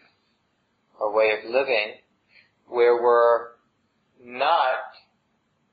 a 1.01 1.11
way 1.11 1.31
of 1.39 1.51
living, 1.51 1.95
where 2.67 3.03
we're 3.03 3.49
not 4.23 4.79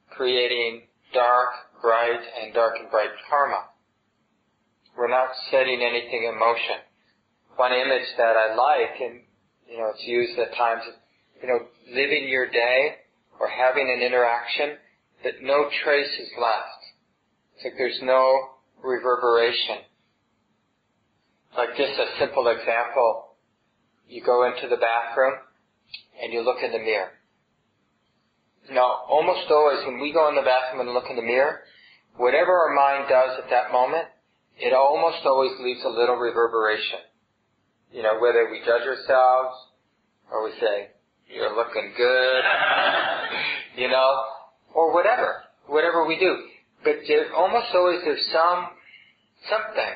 creating 0.10 0.84
dark, 1.14 1.50
bright, 1.82 2.22
and 2.42 2.54
dark 2.54 2.76
and 2.80 2.90
bright 2.90 3.10
karma. 3.30 3.66
We're 4.98 5.10
not 5.10 5.30
setting 5.52 5.82
anything 5.82 6.30
in 6.32 6.40
motion 6.40 6.78
one 7.56 7.72
image 7.72 8.08
that 8.18 8.36
I 8.36 8.56
like, 8.56 9.00
and 9.02 9.22
you 9.70 9.78
know, 9.78 9.92
it's 9.94 10.04
used 10.06 10.38
at 10.40 10.56
times, 10.56 10.84
you 11.42 11.48
know, 11.48 11.60
living 11.90 12.28
your 12.28 12.50
day 12.50 12.96
or 13.40 13.48
having 13.48 13.92
an 13.92 14.06
interaction 14.06 14.78
that 15.24 15.42
no 15.42 15.70
trace 15.84 16.12
is 16.20 16.30
left. 16.40 16.85
It's 17.56 17.64
like 17.64 17.74
there's 17.78 18.00
no 18.04 18.56
reverberation. 18.84 19.88
Like 21.58 21.70
just 21.78 21.94
a 22.00 22.20
simple 22.20 22.48
example, 22.48 23.36
you 24.08 24.22
go 24.24 24.46
into 24.46 24.68
the 24.68 24.76
bathroom 24.76 25.36
and 26.22 26.34
you 26.34 26.42
look 26.44 26.58
in 26.64 26.72
the 26.72 26.80
mirror. 26.80 27.12
Now, 28.72 29.06
almost 29.08 29.50
always 29.50 29.86
when 29.86 30.02
we 30.02 30.12
go 30.12 30.28
in 30.30 30.36
the 30.36 30.42
bathroom 30.42 30.86
and 30.86 30.94
look 30.94 31.06
in 31.10 31.16
the 31.16 31.22
mirror, 31.22 31.62
whatever 32.18 32.52
our 32.52 32.74
mind 32.76 33.08
does 33.08 33.40
at 33.44 33.50
that 33.50 33.72
moment, 33.72 34.06
it 34.58 34.74
almost 34.74 35.26
always 35.26 35.52
leaves 35.62 35.82
a 35.86 35.90
little 35.90 36.16
reverberation. 36.16 37.00
You 37.92 38.04
know, 38.04 38.20
whether 38.20 38.50
we 38.52 38.60
judge 38.66 38.84
ourselves 38.84 39.56
or 40.32 40.44
we 40.44 40.52
say, 40.60 40.90
you're 41.34 41.56
looking 41.56 41.94
good, 41.96 42.44
you 43.78 43.88
know, 43.88 44.12
or 44.74 44.94
whatever, 44.94 45.44
whatever 45.68 46.06
we 46.06 46.20
do. 46.20 46.36
But 46.86 47.02
there, 47.10 47.34
almost 47.34 47.74
always 47.74 48.06
there's 48.06 48.30
some, 48.30 48.70
something 49.50 49.94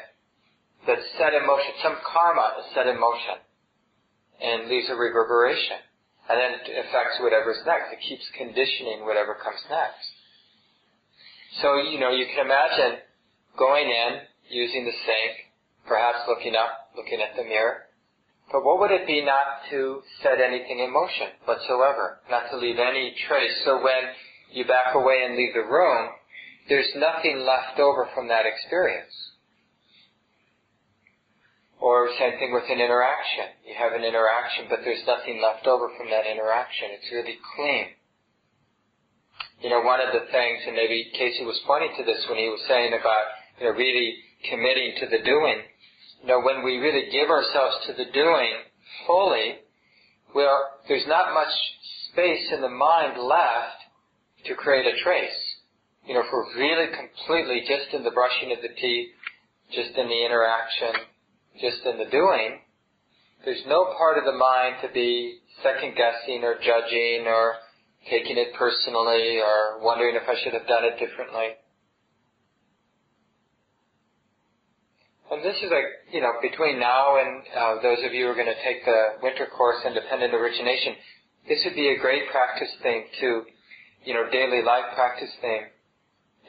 that's 0.90 1.06
set 1.22 1.38
in 1.38 1.46
motion, 1.46 1.72
some 1.86 2.02
karma 2.02 2.66
is 2.66 2.74
set 2.74 2.90
in 2.90 3.00
motion 3.00 3.38
and 4.42 4.68
leaves 4.74 4.90
a 4.90 4.98
reverberation. 4.98 5.86
And 6.30 6.42
then 6.42 6.52
it 6.66 6.86
affects 6.90 7.22
whatever's 7.22 7.62
next. 7.66 7.94
It 7.94 8.02
keeps 8.02 8.26
conditioning 8.34 9.06
whatever 9.06 9.38
comes 9.38 9.62
next. 9.70 10.10
So, 11.62 11.78
you 11.78 12.00
know, 12.02 12.10
you 12.10 12.26
can 12.26 12.46
imagine 12.46 13.06
going 13.58 13.86
in, 13.86 14.26
using 14.50 14.86
the 14.86 14.94
sink, 15.06 15.34
perhaps 15.86 16.26
looking 16.28 16.56
up, 16.56 16.90
looking 16.98 17.22
at 17.22 17.38
the 17.38 17.44
mirror. 17.44 17.86
But 18.52 18.66
what 18.66 18.80
would 18.80 18.90
it 18.90 19.06
be 19.06 19.26
not 19.26 19.70
to 19.70 20.02
set 20.22 20.42
anything 20.42 20.80
in 20.80 20.94
motion 20.94 21.34
whatsoever, 21.46 22.22
not 22.30 22.50
to 22.50 22.58
leave 22.58 22.78
any 22.78 23.14
trace? 23.28 23.54
So 23.66 23.78
when 23.78 24.10
you 24.54 24.66
back 24.66 24.96
away 24.96 25.22
and 25.26 25.36
leave 25.36 25.54
the 25.54 25.66
room, 25.66 26.10
there's 26.70 26.90
nothing 26.96 27.42
left 27.42 27.80
over 27.80 28.08
from 28.14 28.30
that 28.30 28.46
experience. 28.46 29.14
Or 31.82 32.10
same 32.20 32.38
thing 32.38 32.54
with 32.54 32.70
an 32.70 32.80
interaction. 32.80 33.50
You 33.66 33.74
have 33.74 33.94
an 33.94 34.04
interaction, 34.04 34.68
but 34.70 34.80
there's 34.86 35.04
nothing 35.08 35.42
left 35.42 35.66
over 35.66 35.90
from 35.98 36.12
that 36.12 36.30
interaction. 36.30 36.94
It's 36.94 37.12
really 37.12 37.40
clean. 37.56 37.98
You 39.62 39.70
know, 39.70 39.82
one 39.82 40.00
of 40.00 40.14
the 40.14 40.30
things, 40.32 40.60
and 40.68 40.76
maybe 40.76 41.12
Casey 41.18 41.44
was 41.44 41.60
pointing 41.66 41.92
to 41.98 42.04
this 42.06 42.24
when 42.30 42.38
he 42.38 42.48
was 42.48 42.62
saying 42.68 42.94
about, 42.94 43.26
you 43.60 43.66
know, 43.66 43.76
really 43.76 44.16
committing 44.50 44.96
to 45.02 45.06
the 45.08 45.24
doing, 45.24 45.64
you 46.22 46.28
know, 46.28 46.42
when 46.42 46.64
we 46.64 46.78
really 46.78 47.10
give 47.12 47.30
ourselves 47.30 47.76
to 47.88 47.94
the 47.94 48.12
doing 48.12 48.54
fully, 49.08 49.60
well, 50.36 50.80
there's 50.88 51.08
not 51.08 51.34
much 51.34 51.52
space 52.12 52.52
in 52.54 52.62
the 52.62 52.70
mind 52.70 53.18
left 53.18 53.80
to 54.46 54.56
create 54.56 54.86
a 54.86 55.00
trace. 55.04 55.49
You 56.10 56.16
know, 56.16 56.26
if 56.26 56.34
we're 56.34 56.58
really 56.58 56.90
completely 56.90 57.62
just 57.70 57.94
in 57.94 58.02
the 58.02 58.10
brushing 58.10 58.50
of 58.50 58.66
the 58.66 58.74
teeth, 58.74 59.14
just 59.70 59.94
in 59.94 60.10
the 60.10 60.26
interaction, 60.26 61.06
just 61.62 61.86
in 61.86 62.02
the 62.02 62.10
doing, 62.10 62.66
there's 63.46 63.62
no 63.70 63.94
part 63.94 64.18
of 64.18 64.26
the 64.26 64.34
mind 64.34 64.82
to 64.82 64.90
be 64.90 65.38
second 65.62 65.94
guessing 65.94 66.42
or 66.42 66.58
judging 66.58 67.30
or 67.30 67.62
taking 68.10 68.42
it 68.42 68.58
personally 68.58 69.38
or 69.38 69.86
wondering 69.86 70.18
if 70.18 70.26
I 70.26 70.34
should 70.42 70.58
have 70.58 70.66
done 70.66 70.82
it 70.82 70.98
differently. 70.98 71.62
And 75.30 75.46
this 75.46 75.62
is 75.62 75.70
like, 75.70 76.10
you 76.10 76.26
know, 76.26 76.42
between 76.42 76.80
now 76.80 77.22
and 77.22 77.46
uh, 77.54 77.82
those 77.86 78.02
of 78.02 78.18
you 78.18 78.26
who 78.26 78.34
are 78.34 78.40
going 78.40 78.50
to 78.50 78.64
take 78.66 78.82
the 78.82 79.22
winter 79.22 79.46
course 79.46 79.86
in 79.86 79.94
Dependent 79.94 80.34
Origination, 80.34 80.98
this 81.46 81.62
would 81.70 81.78
be 81.78 81.94
a 81.94 82.02
great 82.02 82.26
practice 82.34 82.74
thing 82.82 83.06
to, 83.22 83.46
you 84.10 84.18
know, 84.18 84.26
daily 84.34 84.66
life 84.66 84.90
practice 84.98 85.30
thing. 85.40 85.70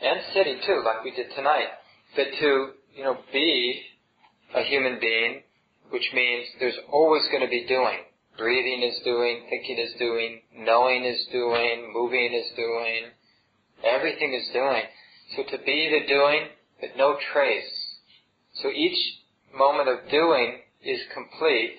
And 0.02 0.20
sitting 0.32 0.60
too, 0.66 0.82
like 0.84 1.04
we 1.04 1.10
did 1.10 1.34
tonight. 1.34 1.68
But 2.16 2.26
to, 2.40 2.70
you 2.96 3.04
know, 3.04 3.18
be 3.32 3.80
a 4.54 4.62
human 4.62 4.98
being, 5.00 5.42
which 5.90 6.08
means 6.14 6.46
there's 6.58 6.78
always 6.92 7.22
going 7.30 7.42
to 7.42 7.50
be 7.50 7.66
doing. 7.68 7.98
Breathing 8.38 8.82
is 8.88 8.98
doing, 9.04 9.46
thinking 9.50 9.78
is 9.78 9.92
doing, 9.98 10.40
knowing 10.56 11.04
is 11.04 11.26
doing, 11.30 11.92
moving 11.92 12.32
is 12.32 12.50
doing, 12.56 13.12
everything 13.84 14.32
is 14.32 14.48
doing. 14.52 14.82
So 15.36 15.42
to 15.56 15.62
be 15.64 15.90
the 15.90 16.08
doing 16.08 16.48
but 16.80 16.96
no 16.96 17.16
trace. 17.32 17.98
So 18.62 18.70
each 18.70 18.98
moment 19.54 19.88
of 19.88 20.10
doing 20.10 20.60
is 20.82 21.00
complete, 21.12 21.76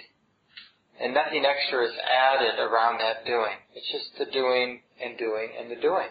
and 1.02 1.14
nothing 1.14 1.44
extra 1.44 1.86
is 1.86 1.94
added 2.06 2.60
around 2.60 3.00
that 3.00 3.26
doing. 3.26 3.58
It's 3.74 3.92
just 3.92 4.18
the 4.20 4.32
doing 4.32 4.82
and 5.04 5.18
doing 5.18 5.50
and 5.60 5.72
the 5.72 5.82
doing. 5.82 6.08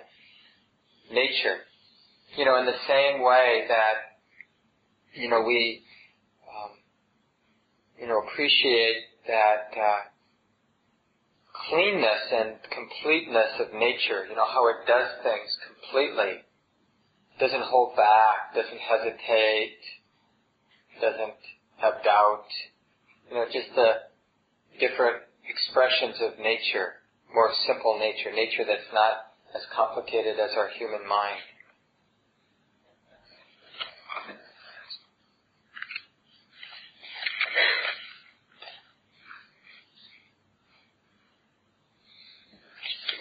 Nature. 1.13 1.59
You 2.37 2.45
know, 2.45 2.59
in 2.59 2.67
the 2.67 2.79
same 2.87 3.23
way 3.23 3.67
that, 3.69 5.21
you 5.21 5.29
know, 5.29 5.43
we, 5.43 5.83
um, 6.47 6.71
you 8.01 8.07
know, 8.07 8.23
appreciate 8.23 8.97
that 9.27 9.75
uh, 9.77 10.01
cleanness 11.69 12.23
and 12.33 12.55
completeness 12.71 13.53
of 13.61 13.75
nature, 13.75 14.27
you 14.29 14.37
know, 14.37 14.47
how 14.47 14.69
it 14.69 14.87
does 14.87 15.11
things 15.23 15.51
completely. 15.67 16.43
Doesn't 17.39 17.63
hold 17.63 17.97
back, 17.97 18.55
doesn't 18.55 18.79
hesitate, 18.79 19.81
doesn't 21.01 21.41
have 21.79 22.05
doubt. 22.05 22.47
You 23.29 23.37
know, 23.37 23.47
just 23.47 23.75
the 23.75 24.11
different 24.79 25.23
expressions 25.49 26.21
of 26.21 26.39
nature, 26.39 27.01
more 27.35 27.51
simple 27.67 27.99
nature, 27.99 28.31
nature 28.33 28.65
that's 28.67 28.91
not 28.93 29.35
as 29.55 29.63
complicated 29.75 30.39
as 30.39 30.51
our 30.57 30.69
human 30.79 31.07
mind. 31.09 31.43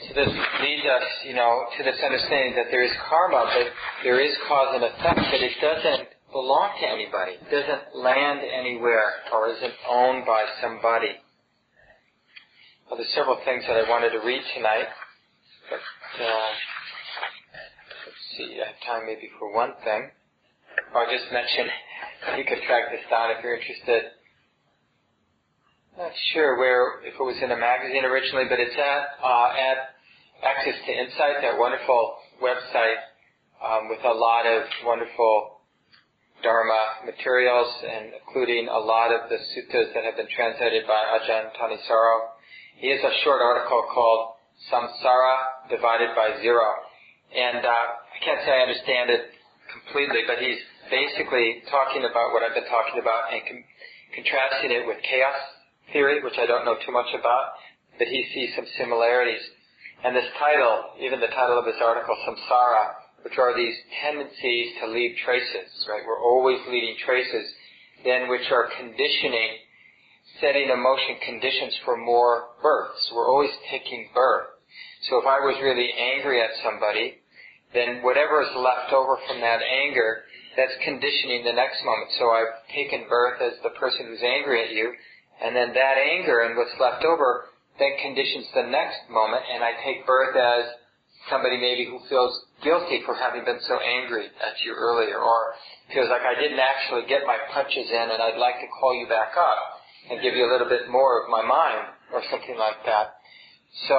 So 0.09 0.15
this 0.15 0.33
leads 0.61 0.85
us, 0.89 1.05
you 1.25 1.35
know, 1.35 1.65
to 1.77 1.83
this 1.83 2.01
understanding 2.03 2.55
that 2.55 2.71
there 2.71 2.83
is 2.83 2.91
karma, 3.07 3.45
but 3.45 3.67
there 4.03 4.19
is 4.19 4.33
cause 4.47 4.73
and 4.73 4.83
effect, 4.83 5.19
but 5.29 5.41
it 5.41 5.53
doesn't 5.61 6.09
belong 6.31 6.71
to 6.81 6.87
anybody. 6.87 7.33
It 7.37 7.51
doesn't 7.51 7.95
land 7.95 8.41
anywhere 8.41 9.21
or 9.33 9.49
isn't 9.49 9.73
owned 9.87 10.25
by 10.25 10.45
somebody. 10.61 11.13
Well, 12.89 12.97
there's 12.97 13.13
several 13.13 13.37
things 13.45 13.63
that 13.67 13.77
I 13.77 13.87
wanted 13.87 14.09
to 14.11 14.19
read 14.25 14.41
tonight, 14.55 14.89
but 15.69 15.77
uh, 16.25 16.49
let's 18.05 18.23
see, 18.35 18.57
I 18.57 18.73
have 18.73 18.81
time 18.81 19.05
maybe 19.05 19.29
for 19.37 19.53
one 19.53 19.73
thing. 19.83 20.09
I'll 20.95 21.09
just 21.09 21.31
mention, 21.31 21.67
you 22.37 22.45
can 22.45 22.59
track 22.65 22.91
this 22.91 23.03
down 23.09 23.31
if 23.35 23.43
you're 23.43 23.55
interested. 23.55 24.15
Not 25.97 26.11
sure 26.33 26.57
where, 26.57 27.03
if 27.03 27.13
it 27.13 27.23
was 27.23 27.37
in 27.43 27.51
a 27.51 27.59
magazine 27.59 28.05
originally, 28.05 28.45
but 28.47 28.59
it's 28.59 28.75
at, 28.75 29.03
uh, 29.19 29.49
at 29.53 29.77
Access 30.39 30.79
to 30.87 30.91
Insight, 30.95 31.43
that 31.43 31.59
wonderful 31.59 32.15
website 32.39 33.03
um, 33.59 33.89
with 33.91 33.99
a 34.05 34.15
lot 34.15 34.47
of 34.47 34.63
wonderful 34.85 35.59
Dharma 36.41 37.03
materials, 37.03 37.67
and 37.83 38.15
including 38.15 38.71
a 38.71 38.79
lot 38.79 39.11
of 39.11 39.27
the 39.27 39.35
suttas 39.35 39.91
that 39.91 40.07
have 40.07 40.15
been 40.15 40.31
translated 40.31 40.87
by 40.87 41.19
Ajahn 41.19 41.51
Thanissaro 41.59 42.39
he 42.79 42.87
has 42.95 43.03
a 43.03 43.11
short 43.27 43.43
article 43.43 43.83
called 43.91 44.39
Samsara 44.71 45.67
Divided 45.67 46.15
by 46.15 46.39
Zero. 46.39 46.63
And 47.35 47.59
uh, 47.59 47.67
I 47.67 48.17
can't 48.23 48.39
say 48.47 48.55
I 48.55 48.63
understand 48.63 49.11
it 49.11 49.35
completely, 49.67 50.23
but 50.25 50.39
he's 50.39 50.63
basically 50.89 51.63
talking 51.69 52.03
about 52.03 52.33
what 52.33 52.43
I've 52.43 52.53
been 52.53 52.69
talking 52.69 52.99
about 53.01 53.33
and 53.33 53.41
com- 53.45 53.67
contrasting 54.13 54.71
it 54.73 54.85
with 54.85 54.97
chaos 55.05 55.37
theory, 55.93 56.21
which 56.21 56.37
I 56.37 56.45
don't 56.45 56.65
know 56.65 56.77
too 56.85 56.91
much 56.91 57.09
about, 57.13 57.57
but 57.97 58.07
he 58.07 58.25
sees 58.33 58.53
some 58.55 58.65
similarities. 58.77 59.41
And 60.03 60.15
this 60.15 60.29
title, 60.37 60.95
even 61.01 61.19
the 61.19 61.33
title 61.33 61.59
of 61.59 61.65
his 61.65 61.81
article, 61.81 62.15
Samsara, 62.23 63.09
which 63.23 63.37
are 63.37 63.55
these 63.55 63.75
tendencies 64.03 64.73
to 64.79 64.87
leave 64.87 65.17
traces, 65.25 65.69
right? 65.89 66.01
We're 66.07 66.23
always 66.23 66.59
leaving 66.69 66.95
traces, 67.03 67.45
then 68.05 68.29
which 68.29 68.47
are 68.51 68.69
conditioning 68.79 69.59
setting 70.39 70.69
emotion 70.69 71.17
conditions 71.25 71.75
for 71.83 71.97
more 71.97 72.55
births. 72.61 73.11
We're 73.13 73.29
always 73.29 73.51
taking 73.71 74.09
birth. 74.13 74.47
So 75.09 75.17
if 75.17 75.25
I 75.25 75.39
was 75.39 75.57
really 75.61 75.89
angry 75.91 76.41
at 76.41 76.51
somebody, 76.63 77.17
then 77.73 78.01
whatever 78.01 78.41
is 78.41 78.49
left 78.55 78.93
over 78.93 79.17
from 79.27 79.41
that 79.41 79.59
anger, 79.61 80.23
that's 80.59 80.75
conditioning 80.83 81.47
the 81.47 81.55
next 81.55 81.79
moment. 81.87 82.11
So 82.19 82.27
I've 82.35 82.67
taken 82.75 83.07
birth 83.07 83.39
as 83.39 83.55
the 83.63 83.71
person 83.79 84.11
who's 84.11 84.21
angry 84.21 84.67
at 84.67 84.75
you, 84.75 84.91
and 85.39 85.55
then 85.55 85.71
that 85.71 85.95
anger 85.95 86.43
and 86.43 86.59
what's 86.59 86.75
left 86.83 87.07
over 87.07 87.47
then 87.79 87.95
conditions 88.03 88.43
the 88.51 88.67
next 88.67 89.07
moment, 89.07 89.41
and 89.47 89.63
I 89.63 89.71
take 89.87 90.03
birth 90.03 90.35
as 90.35 90.67
somebody 91.31 91.55
maybe 91.55 91.87
who 91.87 92.03
feels 92.11 92.35
guilty 92.59 92.99
for 93.07 93.15
having 93.15 93.47
been 93.47 93.63
so 93.63 93.79
angry 93.79 94.27
at 94.27 94.59
you 94.65 94.75
earlier, 94.75 95.15
or 95.15 95.55
feels 95.93 96.11
like 96.11 96.27
I 96.27 96.35
didn't 96.35 96.59
actually 96.59 97.07
get 97.07 97.23
my 97.23 97.39
punches 97.55 97.87
in 97.87 98.07
and 98.11 98.19
I'd 98.19 98.37
like 98.37 98.59
to 98.59 98.67
call 98.67 98.91
you 98.93 99.07
back 99.07 99.31
up 99.39 99.79
and 100.11 100.21
give 100.21 100.35
you 100.35 100.43
a 100.43 100.51
little 100.51 100.67
bit 100.67 100.91
more 100.91 101.23
of 101.23 101.31
my 101.31 101.41
mind 101.41 101.95
or 102.11 102.21
something 102.29 102.57
like 102.59 102.83
that. 102.85 103.15
So 103.87 103.95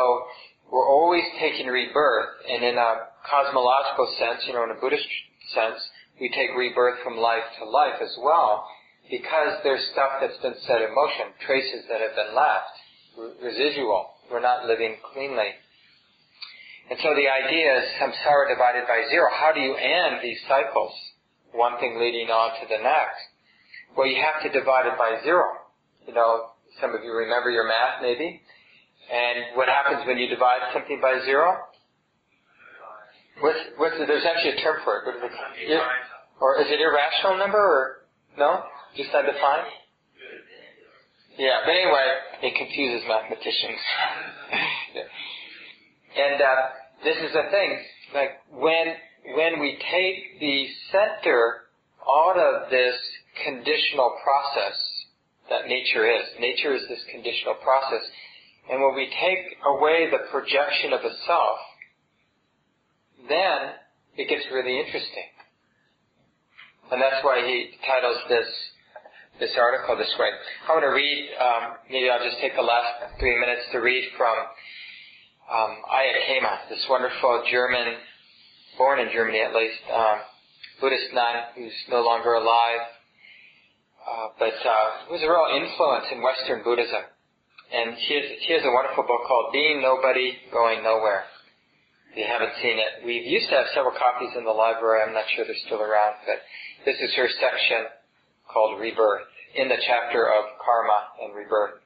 we're 0.71 0.89
always 0.89 1.25
taking 1.41 1.67
rebirth, 1.67 2.29
and 2.49 2.63
in 2.63 2.77
a 2.77 3.09
cosmological 3.27 4.13
sense, 4.19 4.45
you 4.47 4.53
know, 4.53 4.65
in 4.65 4.77
a 4.77 4.81
Buddhist 4.81 5.07
sense, 5.55 5.81
we 6.21 6.29
take 6.29 6.53
rebirth 6.57 7.01
from 7.03 7.17
life 7.17 7.45
to 7.59 7.65
life 7.65 7.99
as 8.03 8.15
well, 8.23 8.69
because 9.11 9.59
there's 9.65 9.83
stuff 9.93 10.21
that's 10.21 10.37
been 10.39 10.55
set 10.67 10.83
in 10.83 10.95
motion, 10.95 11.33
traces 11.45 11.89
that 11.89 12.01
have 12.01 12.15
been 12.15 12.37
left, 12.37 12.77
residual. 13.43 14.15
We're 14.31 14.45
not 14.45 14.67
living 14.67 14.97
cleanly. 15.13 15.57
And 16.91 16.99
so 17.03 17.15
the 17.15 17.27
idea 17.27 17.79
is 17.79 17.85
samsara 17.99 18.51
divided 18.51 18.87
by 18.87 19.07
zero. 19.11 19.31
How 19.33 19.53
do 19.53 19.61
you 19.61 19.75
end 19.75 20.21
these 20.23 20.39
cycles? 20.47 20.93
One 21.53 21.79
thing 21.79 21.99
leading 21.99 22.29
on 22.31 22.61
to 22.61 22.67
the 22.69 22.83
next. 22.83 23.23
Well, 23.97 24.07
you 24.07 24.23
have 24.23 24.43
to 24.43 24.51
divide 24.51 24.87
it 24.87 24.99
by 24.99 25.19
zero. 25.25 25.47
You 26.07 26.15
know, 26.15 26.55
some 26.81 26.95
of 26.95 27.03
you 27.03 27.11
remember 27.11 27.51
your 27.51 27.67
math 27.67 28.03
maybe. 28.03 28.43
And 29.11 29.57
what 29.57 29.67
happens 29.67 30.07
when 30.07 30.19
you 30.19 30.29
divide 30.29 30.71
something 30.73 31.01
by 31.03 31.19
zero? 31.25 31.59
What's, 33.41 33.59
what's 33.77 33.99
the, 33.99 34.07
there's 34.07 34.25
actually 34.25 34.59
a 34.59 34.61
term 34.63 34.81
for 34.85 35.01
it. 35.01 35.07
What 35.07 35.17
is 35.17 35.23
it? 35.25 35.73
Ir, 35.73 35.83
or 36.41 36.61
is 36.61 36.69
it 36.69 36.81
irrational 36.81 37.39
number 37.39 37.59
or 37.59 38.05
no? 38.39 38.65
Just 38.97 39.11
undefined? 39.15 39.69
Yeah, 41.39 41.65
but 41.65 41.73
anyway, 41.73 42.09
it 42.43 42.55
confuses 42.57 43.07
mathematicians. 43.09 43.81
and 46.17 46.43
uh, 46.43 46.63
this 47.05 47.17
is 47.17 47.33
the 47.33 47.49
thing, 47.51 47.79
like 48.15 48.45
when 48.53 48.95
when 49.37 49.61
we 49.61 49.79
take 49.91 50.41
the 50.41 50.67
center 50.93 51.71
out 52.05 52.37
of 52.37 52.71
this 52.71 52.97
conditional 53.45 54.17
process, 54.25 54.77
that 55.49 55.67
nature 55.67 56.05
is. 56.11 56.25
Nature 56.41 56.75
is 56.75 56.83
this 56.89 57.01
conditional 57.11 57.55
process. 57.63 58.05
And 58.71 58.81
when 58.81 58.95
we 58.95 59.07
take 59.09 59.57
away 59.67 60.11
the 60.11 60.29
projection 60.31 60.93
of 60.93 61.01
a 61.01 61.15
self, 61.27 61.59
then 63.29 63.59
it 64.17 64.29
gets 64.29 64.45
really 64.53 64.79
interesting. 64.79 65.29
And 66.91 67.01
that's 67.01 67.23
why 67.25 67.47
he 67.47 67.71
titles 67.87 68.19
this 68.29 68.49
this 69.41 69.57
article 69.57 69.97
this 69.97 70.13
way. 70.21 70.29
I 70.69 70.77
want 70.77 70.85
to 70.85 70.93
read, 70.93 71.33
um, 71.41 71.81
maybe 71.89 72.13
I'll 72.13 72.21
just 72.21 72.37
take 72.45 72.53
the 72.55 72.63
last 72.63 73.17
three 73.19 73.41
minutes 73.41 73.65
to 73.73 73.81
read 73.81 74.05
from 74.21 74.37
um, 75.49 75.81
this 76.69 76.85
wonderful 76.93 77.43
German, 77.51 77.97
born 78.77 79.01
in 79.01 79.09
Germany 79.11 79.41
at 79.41 79.57
least, 79.57 79.81
um, 79.89 80.21
Buddhist 80.79 81.09
nun 81.17 81.57
who's 81.57 81.73
no 81.89 82.05
longer 82.05 82.35
alive, 82.37 82.85
uh, 84.05 84.27
but 84.39 84.55
uh, 84.61 85.09
was 85.09 85.25
a 85.25 85.29
real 85.29 85.49
influence 85.57 86.07
in 86.13 86.21
Western 86.21 86.63
Buddhism. 86.63 87.01
And 87.73 87.97
she 88.07 88.15
has, 88.15 88.25
she 88.47 88.53
has 88.53 88.63
a 88.63 88.73
wonderful 88.77 89.09
book 89.09 89.25
called 89.27 89.53
Being 89.53 89.81
Nobody, 89.81 90.37
Going 90.53 90.83
Nowhere. 90.85 91.30
If 92.11 92.19
you 92.19 92.27
haven't 92.27 92.59
seen 92.59 92.75
it, 92.75 93.07
we 93.07 93.23
used 93.23 93.49
to 93.51 93.57
have 93.57 93.71
several 93.71 93.95
copies 93.95 94.35
in 94.37 94.43
the 94.43 94.51
library. 94.51 95.07
I'm 95.07 95.15
not 95.15 95.31
sure 95.31 95.45
they're 95.47 95.67
still 95.67 95.79
around, 95.79 96.19
but 96.27 96.43
this 96.85 96.99
is 96.99 97.15
her 97.15 97.29
section 97.39 97.87
called 98.51 98.81
Rebirth 98.81 99.31
in 99.55 99.69
the 99.69 99.79
chapter 99.87 100.27
of 100.27 100.59
Karma 100.59 101.01
and 101.23 101.35
Rebirth. 101.35 101.79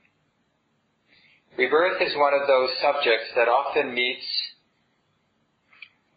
Rebirth 1.58 2.00
is 2.00 2.16
one 2.16 2.32
of 2.32 2.48
those 2.48 2.70
subjects 2.80 3.36
that 3.36 3.52
often 3.52 3.92
meets 3.92 4.24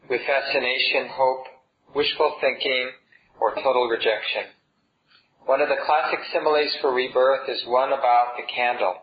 with 0.09 0.21
fascination, 0.23 1.11
hope, 1.11 1.45
wishful 1.93 2.37
thinking, 2.39 2.91
or 3.41 3.55
total 3.55 3.91
rejection. 3.91 4.55
One 5.45 5.59
of 5.59 5.67
the 5.67 5.83
classic 5.85 6.19
similes 6.31 6.75
for 6.81 6.93
rebirth 6.93 7.49
is 7.49 7.61
one 7.67 7.91
about 7.91 8.39
the 8.39 8.47
candle. 8.47 8.95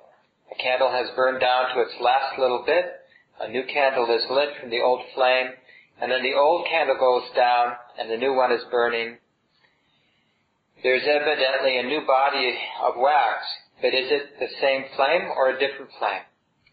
A 0.51 0.57
candle 0.57 0.91
has 0.91 1.15
burned 1.15 1.41
down 1.41 1.75
to 1.75 1.83
its 1.83 1.95
last 2.01 2.39
little 2.39 2.65
bit, 2.67 3.04
a 3.41 3.49
new 3.49 3.64
candle 3.64 4.07
is 4.14 4.24
lit 4.30 4.51
from 4.61 4.70
the 4.70 4.80
old 4.80 5.03
flame, 5.14 5.51
and 6.01 6.11
then 6.11 6.22
the 6.22 6.35
old 6.35 6.66
candle 6.66 6.97
goes 6.99 7.28
down 7.35 7.72
and 7.99 8.11
the 8.11 8.16
new 8.16 8.35
one 8.35 8.53
is 8.53 8.62
burning. 8.70 9.18
There's 10.82 11.07
evidently 11.07 11.78
a 11.78 11.89
new 11.89 12.07
body 12.07 12.55
of 12.85 12.95
wax, 12.97 13.45
but 13.80 13.95
is 13.95 14.11
it 14.11 14.39
the 14.39 14.53
same 14.61 14.85
flame 14.97 15.30
or 15.37 15.51
a 15.51 15.59
different 15.59 15.91
flame? 15.99 16.22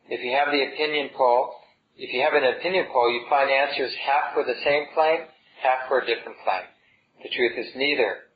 If 0.09 0.19
you 0.23 0.35
have 0.35 0.51
the 0.51 0.67
opinion 0.73 1.09
poll, 1.15 1.55
if 1.95 2.13
you 2.13 2.21
have 2.21 2.33
an 2.33 2.43
opinion 2.43 2.87
poll, 2.91 3.11
you 3.11 3.25
find 3.29 3.49
answers 3.49 3.93
half 4.05 4.33
for 4.33 4.43
the 4.43 4.59
same 4.65 4.85
flame, 4.93 5.21
half 5.63 5.87
for 5.87 5.99
a 5.99 6.05
different 6.05 6.37
flame. 6.43 6.67
The 7.23 7.29
truth 7.29 7.53
is 7.57 7.75
neither. 7.75 8.27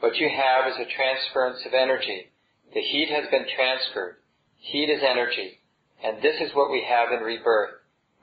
What 0.00 0.16
you 0.16 0.28
have 0.28 0.70
is 0.70 0.78
a 0.78 0.94
transference 0.94 1.64
of 1.66 1.72
energy. 1.72 2.30
The 2.74 2.82
heat 2.82 3.08
has 3.08 3.24
been 3.30 3.46
transferred. 3.56 4.16
Heat 4.58 4.90
is 4.90 5.02
energy. 5.02 5.58
And 6.04 6.22
this 6.22 6.36
is 6.40 6.54
what 6.54 6.70
we 6.70 6.84
have 6.88 7.12
in 7.12 7.24
rebirth. 7.24 7.70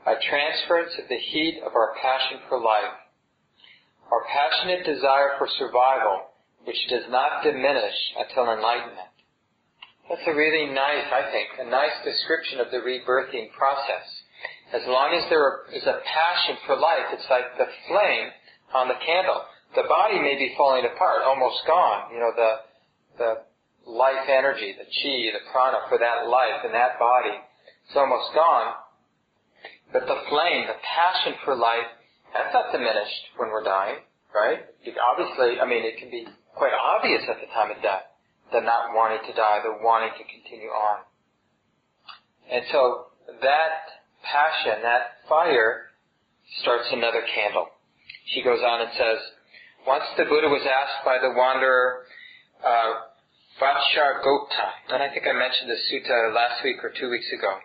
A 0.05 0.15
transference 0.30 0.93
of 1.01 1.07
the 1.09 1.17
heat 1.17 1.61
of 1.65 1.74
our 1.76 1.95
passion 2.01 2.39
for 2.49 2.59
life. 2.59 2.97
Our 4.11 4.24
passionate 4.28 4.86
desire 4.86 5.39
for 5.39 5.47
survival, 5.57 6.34
which 6.65 6.78
does 6.89 7.07
not 7.09 7.43
diminish 7.43 7.95
until 8.19 8.51
enlightenment. 8.51 9.09
That's 10.09 10.28
a 10.28 10.36
really 10.36 10.67
nice, 10.67 11.07
I 11.07 11.32
think, 11.32 11.47
a 11.59 11.69
nice 11.71 11.95
description 12.03 12.59
of 12.59 12.69
the 12.69 12.84
rebirthing 12.84 13.55
process. 13.55 14.05
As 14.74 14.84
long 14.86 15.15
as 15.15 15.30
there 15.30 15.63
is 15.71 15.86
a 15.88 16.01
passion 16.03 16.57
for 16.67 16.76
life, 16.76 17.07
it's 17.13 17.30
like 17.30 17.57
the 17.57 17.71
flame 17.88 18.28
on 18.74 18.88
the 18.89 18.99
candle. 19.05 19.47
The 19.76 19.88
body 19.88 20.19
may 20.19 20.36
be 20.36 20.53
falling 20.57 20.86
apart, 20.86 21.24
almost 21.26 21.63
gone. 21.65 22.11
You 22.11 22.19
know, 22.19 22.34
the, 22.36 22.51
the 23.17 23.32
life 23.89 24.28
energy, 24.28 24.76
the 24.78 24.86
chi, 24.86 25.32
the 25.32 25.45
prana 25.51 25.88
for 25.89 25.97
that 25.97 26.28
life 26.28 26.65
in 26.65 26.71
that 26.74 26.99
body, 26.99 27.39
it's 27.86 27.95
almost 27.95 28.34
gone. 28.34 28.73
But 29.91 30.07
the 30.07 30.19
flame, 30.29 30.65
the 30.65 30.79
passion 30.81 31.38
for 31.45 31.55
life, 31.55 31.86
that's 32.34 32.53
not 32.53 32.71
diminished 32.71 33.38
when 33.38 33.49
we're 33.49 33.63
dying, 33.63 34.01
right? 34.34 34.65
It 34.81 34.95
obviously, 34.97 35.61
I 35.61 35.65
mean, 35.69 35.86
it 35.86 36.01
can 36.01 36.09
be 36.09 36.25
quite 36.55 36.73
obvious 36.73 37.21
at 37.29 37.38
the 37.38 37.49
time 37.53 37.69
of 37.69 37.81
death, 37.81 38.09
the 38.51 38.61
not 38.61 38.93
wanting 38.97 39.21
to 39.29 39.34
die, 39.38 39.61
the 39.61 39.77
wanting 39.86 40.17
to 40.17 40.25
continue 40.25 40.73
on. 40.73 41.05
And 42.49 42.65
so 42.71 43.13
that 43.41 44.01
passion, 44.25 44.81
that 44.81 45.21
fire, 45.29 45.93
starts 46.61 46.89
another 46.91 47.21
candle. 47.34 47.67
She 48.34 48.43
goes 48.43 48.59
on 48.65 48.81
and 48.81 48.91
says, 48.97 49.19
once 49.88 50.03
the 50.17 50.25
Buddha 50.25 50.47
was 50.49 50.65
asked 50.65 51.05
by 51.05 51.19
the 51.21 51.34
wanderer, 51.36 52.05
uh, 52.63 53.13
Vacchagotta, 53.61 54.67
and 54.89 55.03
I 55.03 55.09
think 55.13 55.27
I 55.27 55.34
mentioned 55.38 55.69
this 55.69 55.86
sutta 55.91 56.34
last 56.34 56.63
week 56.63 56.84
or 56.84 56.89
two 56.89 57.09
weeks 57.09 57.29
ago. 57.38 57.59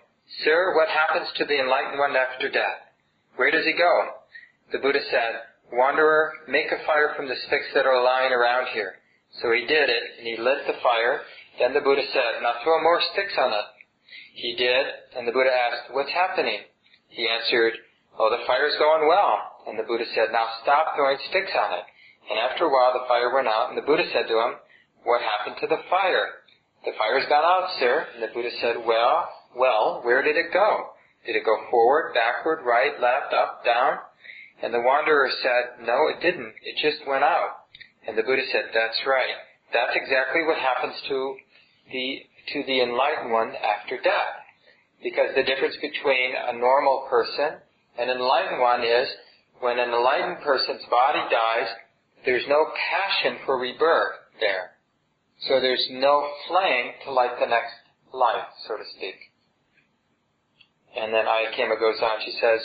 Sir, 0.44 0.76
what 0.76 0.88
happens 0.88 1.28
to 1.36 1.44
the 1.44 1.58
enlightened 1.58 1.98
one 1.98 2.14
after 2.14 2.48
death? 2.48 2.84
Where 3.36 3.50
does 3.50 3.64
he 3.64 3.72
go? 3.72 3.92
The 4.72 4.78
Buddha 4.78 5.00
said, 5.10 5.32
Wanderer, 5.72 6.44
make 6.48 6.68
a 6.72 6.84
fire 6.84 7.14
from 7.16 7.28
the 7.28 7.36
sticks 7.46 7.72
that 7.74 7.86
are 7.86 8.02
lying 8.02 8.32
around 8.32 8.68
here. 8.72 9.00
So 9.40 9.52
he 9.52 9.64
did 9.64 9.88
it, 9.88 10.04
and 10.18 10.26
he 10.26 10.36
lit 10.36 10.66
the 10.66 10.80
fire. 10.82 11.24
Then 11.58 11.72
the 11.72 11.80
Buddha 11.80 12.02
said, 12.12 12.42
Now 12.42 12.60
throw 12.62 12.82
more 12.82 13.00
sticks 13.12 13.36
on 13.38 13.52
it. 13.52 13.68
He 14.34 14.56
did, 14.56 14.84
and 15.16 15.26
the 15.26 15.32
Buddha 15.32 15.50
asked, 15.50 15.92
What's 15.92 16.12
happening? 16.12 16.60
He 17.08 17.28
answered, 17.28 17.74
Oh, 18.18 18.28
the 18.30 18.44
fire's 18.46 18.76
going 18.78 19.08
well. 19.08 19.64
And 19.66 19.78
the 19.78 19.88
Buddha 19.88 20.04
said, 20.14 20.32
Now 20.32 20.48
stop 20.62 20.96
throwing 20.96 21.18
sticks 21.28 21.52
on 21.56 21.72
it. 21.72 21.84
And 22.30 22.38
after 22.38 22.64
a 22.64 22.72
while 22.72 22.92
the 22.92 23.08
fire 23.08 23.32
went 23.32 23.48
out, 23.48 23.68
and 23.68 23.78
the 23.78 23.86
Buddha 23.86 24.04
said 24.12 24.28
to 24.28 24.36
him, 24.36 24.52
What 25.04 25.22
happened 25.24 25.56
to 25.60 25.68
the 25.68 25.80
fire? 25.88 26.44
The 26.84 26.92
fire's 26.96 27.28
gone 27.28 27.44
out, 27.44 27.68
sir. 27.80 28.06
And 28.14 28.22
the 28.22 28.32
Buddha 28.32 28.50
said, 28.60 28.76
Well, 28.84 29.28
well, 29.58 30.00
where 30.04 30.22
did 30.22 30.36
it 30.36 30.52
go? 30.52 30.94
Did 31.26 31.36
it 31.36 31.44
go 31.44 31.58
forward, 31.70 32.14
backward, 32.14 32.64
right, 32.64 32.98
left, 33.00 33.34
up, 33.34 33.64
down? 33.64 33.98
And 34.62 34.72
the 34.72 34.80
wanderer 34.80 35.30
said, 35.42 35.86
No, 35.86 36.08
it 36.08 36.20
didn't. 36.22 36.54
It 36.62 36.80
just 36.82 37.06
went 37.06 37.24
out. 37.24 37.68
And 38.06 38.16
the 38.16 38.22
Buddha 38.22 38.42
said, 38.50 38.70
That's 38.72 38.98
right. 39.06 39.36
That's 39.72 39.94
exactly 39.94 40.42
what 40.46 40.58
happens 40.58 40.94
to 41.08 41.36
the 41.92 42.22
to 42.54 42.64
the 42.64 42.80
enlightened 42.80 43.30
one 43.30 43.52
after 43.54 44.00
death. 44.00 44.40
Because 45.02 45.36
the 45.36 45.44
difference 45.44 45.76
between 45.76 46.32
a 46.34 46.56
normal 46.56 47.06
person 47.10 47.60
and 47.98 48.10
an 48.10 48.16
enlightened 48.16 48.60
one 48.60 48.82
is 48.82 49.08
when 49.60 49.78
an 49.78 49.90
enlightened 49.90 50.42
person's 50.42 50.82
body 50.90 51.22
dies, 51.30 51.68
there's 52.24 52.46
no 52.48 52.66
passion 52.72 53.38
for 53.44 53.58
rebirth 53.58 54.16
there. 54.40 54.72
So 55.46 55.60
there's 55.60 55.86
no 55.90 56.26
flame 56.48 56.92
to 57.04 57.12
light 57.12 57.38
the 57.38 57.46
next 57.46 57.74
life, 58.12 58.48
so 58.66 58.76
to 58.76 58.84
speak. 58.96 59.27
And 60.96 61.12
then 61.12 61.26
Ayya 61.26 61.52
Khema 61.52 61.78
goes 61.78 62.00
on, 62.00 62.20
she 62.24 62.32
says, 62.40 62.60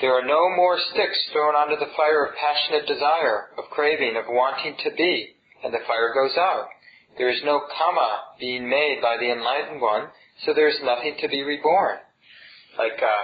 There 0.00 0.14
are 0.14 0.24
no 0.24 0.48
more 0.56 0.78
sticks 0.92 1.18
thrown 1.32 1.54
onto 1.54 1.76
the 1.76 1.92
fire 1.96 2.24
of 2.24 2.34
passionate 2.36 2.86
desire, 2.86 3.52
of 3.58 3.70
craving, 3.70 4.16
of 4.16 4.24
wanting 4.28 4.76
to 4.84 4.90
be, 4.96 5.34
and 5.62 5.72
the 5.72 5.84
fire 5.86 6.12
goes 6.14 6.36
out. 6.38 6.68
There 7.16 7.30
is 7.30 7.40
no 7.44 7.62
karma 7.78 8.34
being 8.40 8.68
made 8.68 8.98
by 9.00 9.16
the 9.18 9.30
enlightened 9.30 9.80
one, 9.80 10.08
so 10.44 10.52
there 10.52 10.68
is 10.68 10.82
nothing 10.82 11.16
to 11.20 11.28
be 11.28 11.42
reborn. 11.42 11.98
Like 12.76 12.98
a 12.98 13.16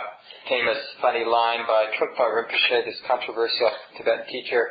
famous 0.49 0.79
funny 1.03 1.25
line 1.25 1.67
by 1.67 1.91
Trungpa 1.99 2.23
Rinpoche, 2.23 2.85
this 2.85 3.01
controversial 3.09 3.71
Tibetan 3.97 4.27
teacher. 4.31 4.69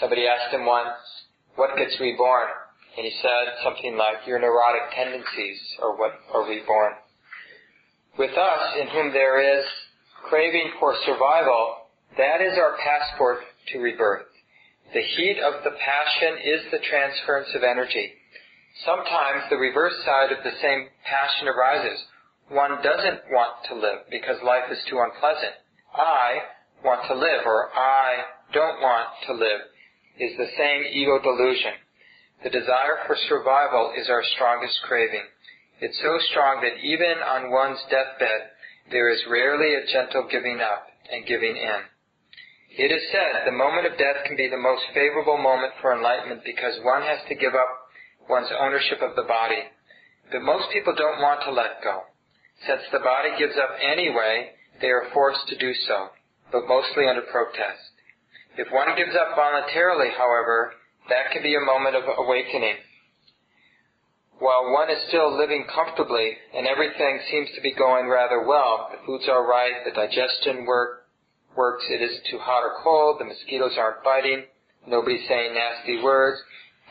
Somebody 0.00 0.26
asked 0.26 0.52
him 0.52 0.66
once, 0.66 0.98
what 1.54 1.76
gets 1.76 2.00
reborn? 2.00 2.48
And 2.96 3.04
he 3.04 3.12
said 3.22 3.62
something 3.62 3.96
like, 3.96 4.26
your 4.26 4.40
neurotic 4.40 4.90
tendencies 4.96 5.60
are 5.80 5.96
what 5.96 6.12
are 6.34 6.48
reborn. 6.48 6.92
With 8.18 8.32
us, 8.32 8.62
in 8.80 8.88
whom 8.88 9.12
there 9.12 9.40
is 9.58 9.64
craving 10.28 10.72
for 10.80 10.94
survival, 11.04 11.88
that 12.16 12.40
is 12.40 12.56
our 12.56 12.76
passport 12.80 13.40
to 13.72 13.78
rebirth. 13.78 14.26
The 14.94 15.02
heat 15.02 15.38
of 15.38 15.64
the 15.64 15.76
passion 15.76 16.38
is 16.42 16.62
the 16.70 16.78
transference 16.88 17.48
of 17.54 17.62
energy. 17.62 18.12
Sometimes 18.84 19.44
the 19.50 19.56
reverse 19.56 19.94
side 20.04 20.32
of 20.32 20.44
the 20.44 20.56
same 20.62 20.88
passion 21.04 21.48
arises. 21.48 22.00
One 22.48 22.80
doesn't 22.82 23.28
want 23.30 23.64
to 23.68 23.74
live 23.74 24.08
because 24.10 24.36
life 24.44 24.70
is 24.70 24.78
too 24.88 25.00
unpleasant. 25.00 25.52
I 25.94 26.40
want 26.84 27.06
to 27.08 27.14
live 27.14 27.44
or 27.44 27.68
I 27.74 28.22
don't 28.52 28.80
want 28.80 29.08
to 29.26 29.32
live 29.34 29.60
is 30.20 30.36
the 30.36 30.48
same 30.56 30.84
ego 30.92 31.18
delusion. 31.20 31.72
The 32.44 32.50
desire 32.50 33.04
for 33.06 33.16
survival 33.28 33.92
is 33.98 34.08
our 34.08 34.22
strongest 34.36 34.80
craving. 34.86 35.24
It's 35.80 35.98
so 36.00 36.16
strong 36.32 36.64
that 36.64 36.80
even 36.80 37.20
on 37.20 37.52
one's 37.52 37.82
deathbed, 37.90 38.56
there 38.90 39.12
is 39.12 39.20
rarely 39.28 39.74
a 39.74 39.86
gentle 39.92 40.26
giving 40.30 40.60
up 40.60 40.88
and 41.12 41.26
giving 41.26 41.56
in. 41.56 41.80
It 42.78 42.92
is 42.92 43.02
said 43.12 43.44
the 43.44 43.52
moment 43.52 43.86
of 43.86 43.98
death 44.00 44.24
can 44.24 44.36
be 44.36 44.48
the 44.48 44.56
most 44.60 44.84
favorable 44.94 45.36
moment 45.36 45.72
for 45.80 45.92
enlightenment 45.92 46.42
because 46.44 46.80
one 46.82 47.02
has 47.02 47.20
to 47.28 47.34
give 47.34 47.54
up 47.54 47.72
one's 48.28 48.52
ownership 48.58 49.02
of 49.02 49.16
the 49.16 49.28
body. 49.28 49.68
But 50.32 50.42
most 50.42 50.72
people 50.72 50.94
don't 50.96 51.20
want 51.20 51.44
to 51.44 51.52
let 51.52 51.84
go. 51.84 52.08
Since 52.66 52.88
the 52.90 53.04
body 53.04 53.36
gives 53.38 53.56
up 53.60 53.76
anyway, 53.80 54.56
they 54.80 54.88
are 54.88 55.12
forced 55.12 55.46
to 55.48 55.58
do 55.58 55.72
so, 55.86 56.08
but 56.52 56.68
mostly 56.68 57.06
under 57.06 57.22
protest. 57.28 57.92
If 58.56 58.72
one 58.72 58.96
gives 58.96 59.14
up 59.14 59.36
voluntarily, 59.36 60.08
however, 60.16 60.72
that 61.08 61.32
can 61.32 61.42
be 61.42 61.54
a 61.54 61.60
moment 61.60 61.96
of 61.96 62.04
awakening 62.16 62.80
while 64.38 64.72
one 64.72 64.90
is 64.90 65.02
still 65.08 65.36
living 65.36 65.64
comfortably 65.72 66.36
and 66.54 66.66
everything 66.66 67.20
seems 67.30 67.48
to 67.54 67.62
be 67.62 67.72
going 67.72 68.08
rather 68.08 68.44
well, 68.46 68.88
the 68.92 69.00
foods 69.06 69.24
are 69.30 69.46
right, 69.48 69.84
the 69.84 69.92
digestion 69.92 70.66
work, 70.66 71.08
works, 71.56 71.84
it 71.88 72.02
isn't 72.02 72.26
too 72.30 72.38
hot 72.38 72.62
or 72.62 72.76
cold, 72.84 73.16
the 73.18 73.24
mosquitoes 73.24 73.72
aren't 73.78 74.04
biting, 74.04 74.44
nobody's 74.86 75.26
saying 75.26 75.54
nasty 75.54 76.02
words, 76.02 76.38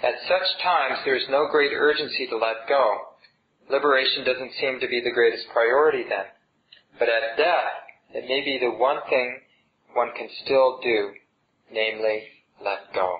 at 0.01 0.15
such 0.27 0.63
times 0.63 0.99
there 1.05 1.15
is 1.15 1.29
no 1.29 1.47
great 1.51 1.71
urgency 1.71 2.27
to 2.27 2.37
let 2.37 2.67
go. 2.67 3.13
Liberation 3.69 4.25
doesn't 4.25 4.53
seem 4.59 4.79
to 4.79 4.87
be 4.87 5.01
the 5.01 5.13
greatest 5.13 5.45
priority 5.53 6.03
then. 6.09 6.25
But 6.97 7.09
at 7.09 7.37
death, 7.37 7.73
it 8.13 8.27
may 8.27 8.41
be 8.41 8.59
the 8.59 8.71
one 8.71 8.99
thing 9.09 9.39
one 9.93 10.09
can 10.17 10.29
still 10.43 10.79
do, 10.83 11.13
namely, 11.71 12.23
let 12.63 12.93
go. 12.93 13.19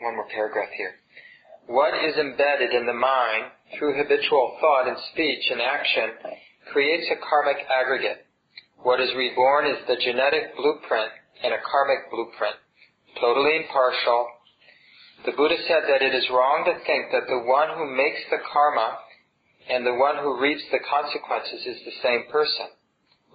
One 0.00 0.16
more 0.16 0.28
paragraph 0.32 0.70
here. 0.76 0.99
What 1.70 1.94
is 1.94 2.18
embedded 2.18 2.74
in 2.74 2.82
the 2.82 2.98
mind 2.98 3.54
through 3.78 3.94
habitual 3.94 4.58
thought 4.58 4.90
and 4.90 4.98
speech 5.14 5.54
and 5.54 5.62
action 5.62 6.34
creates 6.74 7.06
a 7.06 7.22
karmic 7.22 7.62
aggregate. 7.70 8.26
What 8.82 8.98
is 8.98 9.14
reborn 9.14 9.70
is 9.70 9.78
the 9.86 9.94
genetic 10.02 10.58
blueprint 10.58 11.14
and 11.46 11.54
a 11.54 11.62
karmic 11.62 12.10
blueprint, 12.10 12.58
totally 13.22 13.62
impartial. 13.62 14.26
The 15.22 15.30
Buddha 15.38 15.62
said 15.70 15.86
that 15.86 16.02
it 16.02 16.10
is 16.10 16.26
wrong 16.34 16.66
to 16.66 16.74
think 16.82 17.14
that 17.14 17.30
the 17.30 17.46
one 17.46 17.70
who 17.78 17.86
makes 17.86 18.18
the 18.34 18.42
karma 18.50 18.98
and 19.70 19.86
the 19.86 19.94
one 19.94 20.18
who 20.18 20.42
reaps 20.42 20.66
the 20.74 20.82
consequences 20.82 21.70
is 21.70 21.78
the 21.86 21.94
same 22.02 22.26
person. 22.34 22.66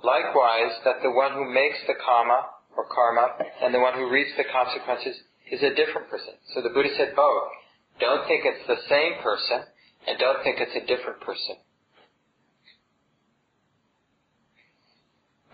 Likewise, 0.03 0.75
that 0.83 0.99
the 0.99 1.15
one 1.15 1.31
who 1.39 1.47
makes 1.47 1.79
the 1.87 1.95
karma 2.03 2.51
or 2.75 2.83
karma 2.91 3.31
and 3.63 3.71
the 3.71 3.79
one 3.79 3.95
who 3.95 4.11
reaps 4.11 4.35
the 4.35 4.51
consequences 4.51 5.23
is 5.55 5.63
a 5.63 5.71
different 5.71 6.11
person. 6.11 6.35
So 6.51 6.59
the 6.59 6.75
Buddha 6.75 6.91
said 6.99 7.15
both. 7.15 7.63
Don't 7.99 8.27
think 8.27 8.43
it's 8.43 8.67
the 8.67 8.81
same 8.89 9.21
person, 9.23 9.63
and 10.07 10.19
don't 10.19 10.43
think 10.43 10.59
it's 10.59 10.75
a 10.75 10.85
different 10.85 11.21
person. 11.21 11.55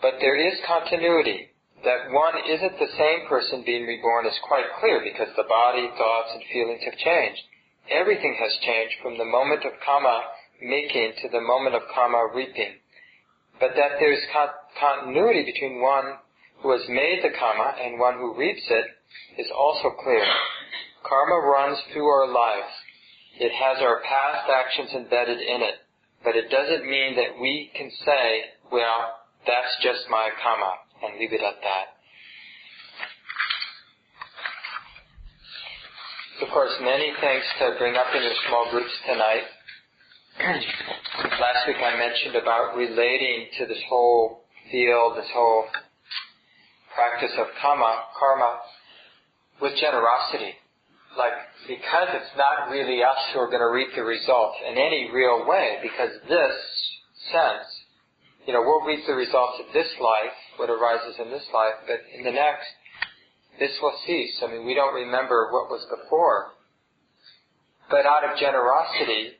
But 0.01 0.17
there 0.19 0.35
is 0.35 0.57
continuity. 0.65 1.53
That 1.85 2.09
one 2.11 2.33
isn't 2.45 2.77
the 2.77 2.93
same 2.97 3.29
person 3.29 3.63
being 3.65 3.85
reborn 3.85 4.25
is 4.25 4.37
quite 4.47 4.65
clear 4.79 5.01
because 5.01 5.33
the 5.37 5.49
body, 5.49 5.89
thoughts, 5.97 6.29
and 6.33 6.43
feelings 6.53 6.81
have 6.85 6.97
changed. 6.97 7.41
Everything 7.89 8.37
has 8.37 8.53
changed 8.65 8.95
from 9.01 9.17
the 9.17 9.25
moment 9.25 9.65
of 9.65 9.73
karma 9.85 10.21
making 10.61 11.13
to 11.21 11.29
the 11.29 11.41
moment 11.41 11.75
of 11.75 11.81
karma 11.93 12.29
reaping. 12.33 12.77
But 13.59 13.73
that 13.75 13.97
there's 13.99 14.21
con- 14.33 14.57
continuity 14.77 15.45
between 15.45 15.81
one 15.81 16.17
who 16.61 16.71
has 16.71 16.85
made 16.89 17.21
the 17.23 17.33
karma 17.37 17.73
and 17.81 17.99
one 17.99 18.15
who 18.15 18.37
reaps 18.37 18.65
it 18.69 18.85
is 19.41 19.49
also 19.53 19.89
clear. 20.01 20.25
Karma 21.03 21.47
runs 21.47 21.77
through 21.91 22.07
our 22.07 22.27
lives. 22.27 22.73
It 23.39 23.51
has 23.51 23.81
our 23.81 24.01
past 24.01 24.49
actions 24.49 24.91
embedded 24.93 25.39
in 25.39 25.61
it. 25.61 25.75
But 26.23 26.35
it 26.35 26.49
doesn't 26.51 26.85
mean 26.85 27.15
that 27.15 27.39
we 27.41 27.71
can 27.75 27.89
say, 28.05 28.41
well, 28.71 29.17
that's 29.47 29.73
just 29.81 30.05
my 30.09 30.29
karma, 30.43 30.73
and 31.03 31.19
leave 31.19 31.33
it 31.33 31.41
at 31.41 31.57
that. 31.63 31.97
Of 36.45 36.49
course, 36.53 36.73
many 36.81 37.13
things 37.21 37.43
to 37.59 37.75
bring 37.77 37.95
up 37.95 38.13
in 38.15 38.21
your 38.21 38.37
small 38.47 38.69
groups 38.71 38.93
tonight. 39.05 39.45
Last 40.41 41.67
week 41.67 41.77
I 41.77 41.97
mentioned 41.97 42.35
about 42.35 42.75
relating 42.75 43.47
to 43.59 43.65
this 43.65 43.81
whole 43.89 44.41
field, 44.71 45.17
this 45.17 45.29
whole 45.33 45.65
practice 46.95 47.31
of 47.37 47.47
karma, 47.61 48.05
karma, 48.17 48.59
with 49.61 49.73
generosity. 49.79 50.55
Like, 51.17 51.33
because 51.67 52.07
it's 52.15 52.35
not 52.37 52.71
really 52.71 53.03
us 53.03 53.19
who 53.33 53.39
are 53.39 53.51
going 53.51 53.61
to 53.61 53.69
reap 53.69 53.89
the 53.95 54.03
results 54.03 54.57
in 54.63 54.77
any 54.77 55.11
real 55.11 55.45
way, 55.45 55.79
because 55.83 56.11
this 56.29 56.55
sense, 57.31 57.67
you 58.47 58.53
know, 58.53 58.61
we'll 58.63 58.87
reap 58.87 59.05
the 59.05 59.13
results 59.13 59.59
of 59.59 59.73
this 59.73 59.91
life, 59.99 60.35
what 60.55 60.69
arises 60.69 61.19
in 61.19 61.29
this 61.29 61.45
life, 61.53 61.75
but 61.85 61.99
in 62.15 62.23
the 62.23 62.31
next, 62.31 62.67
this 63.59 63.75
will 63.81 63.93
cease. 64.07 64.39
I 64.41 64.47
mean, 64.47 64.65
we 64.65 64.73
don't 64.73 64.95
remember 64.95 65.51
what 65.51 65.69
was 65.69 65.85
before. 65.91 66.55
But 67.89 68.05
out 68.05 68.23
of 68.23 68.39
generosity, 68.39 69.35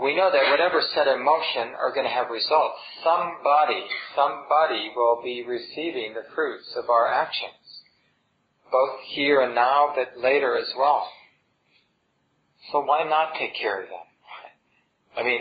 we 0.00 0.16
know 0.16 0.32
that 0.32 0.50
whatever 0.50 0.80
set 0.94 1.06
in 1.06 1.22
motion 1.22 1.76
are 1.76 1.92
going 1.92 2.08
to 2.08 2.12
have 2.12 2.32
results. 2.32 2.80
Somebody, 3.04 3.84
somebody 4.16 4.90
will 4.96 5.20
be 5.22 5.44
receiving 5.44 6.14
the 6.14 6.24
fruits 6.34 6.72
of 6.80 6.88
our 6.88 7.06
actions 7.06 7.59
both 8.70 9.00
here 9.08 9.42
and 9.42 9.54
now, 9.54 9.92
but 9.94 10.20
later 10.20 10.56
as 10.56 10.68
well. 10.78 11.06
So 12.72 12.80
why 12.80 13.04
not 13.04 13.34
take 13.38 13.54
care 13.60 13.82
of 13.82 13.88
them? 13.88 14.06
I 15.16 15.22
mean, 15.22 15.40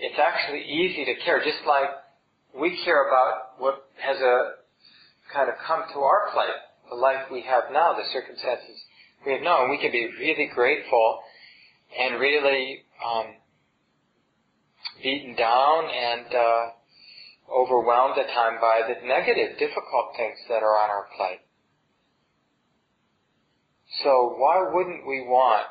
it's 0.00 0.18
actually 0.18 0.64
easy 0.64 1.04
to 1.06 1.14
care, 1.24 1.38
just 1.38 1.66
like 1.66 1.88
we 2.54 2.78
care 2.84 3.08
about 3.08 3.58
what 3.58 3.88
has 3.96 4.18
a 4.18 4.52
kind 5.32 5.48
of 5.48 5.56
come 5.66 5.82
to 5.92 6.00
our 6.00 6.30
plate, 6.32 6.60
the 6.88 6.96
life 6.96 7.26
we 7.30 7.42
have 7.42 7.64
now, 7.72 7.94
the 7.94 8.04
circumstances 8.12 8.76
we 9.26 9.32
have 9.32 9.42
now, 9.42 9.62
and 9.62 9.70
we 9.70 9.78
can 9.78 9.92
be 9.92 10.08
really 10.18 10.50
grateful 10.54 11.20
and 11.98 12.20
really 12.20 12.84
um, 13.04 13.26
beaten 15.02 15.34
down 15.34 15.84
and 15.84 16.26
uh, 16.34 16.64
overwhelmed 17.50 18.18
at 18.18 18.28
times 18.32 18.58
by 18.60 18.82
the 18.86 19.06
negative, 19.06 19.58
difficult 19.58 20.14
things 20.16 20.36
that 20.48 20.62
are 20.62 20.76
on 20.76 20.90
our 20.90 21.06
plate. 21.16 21.40
So 24.04 24.34
why 24.36 24.68
wouldn't 24.72 25.06
we 25.06 25.20
want 25.22 25.66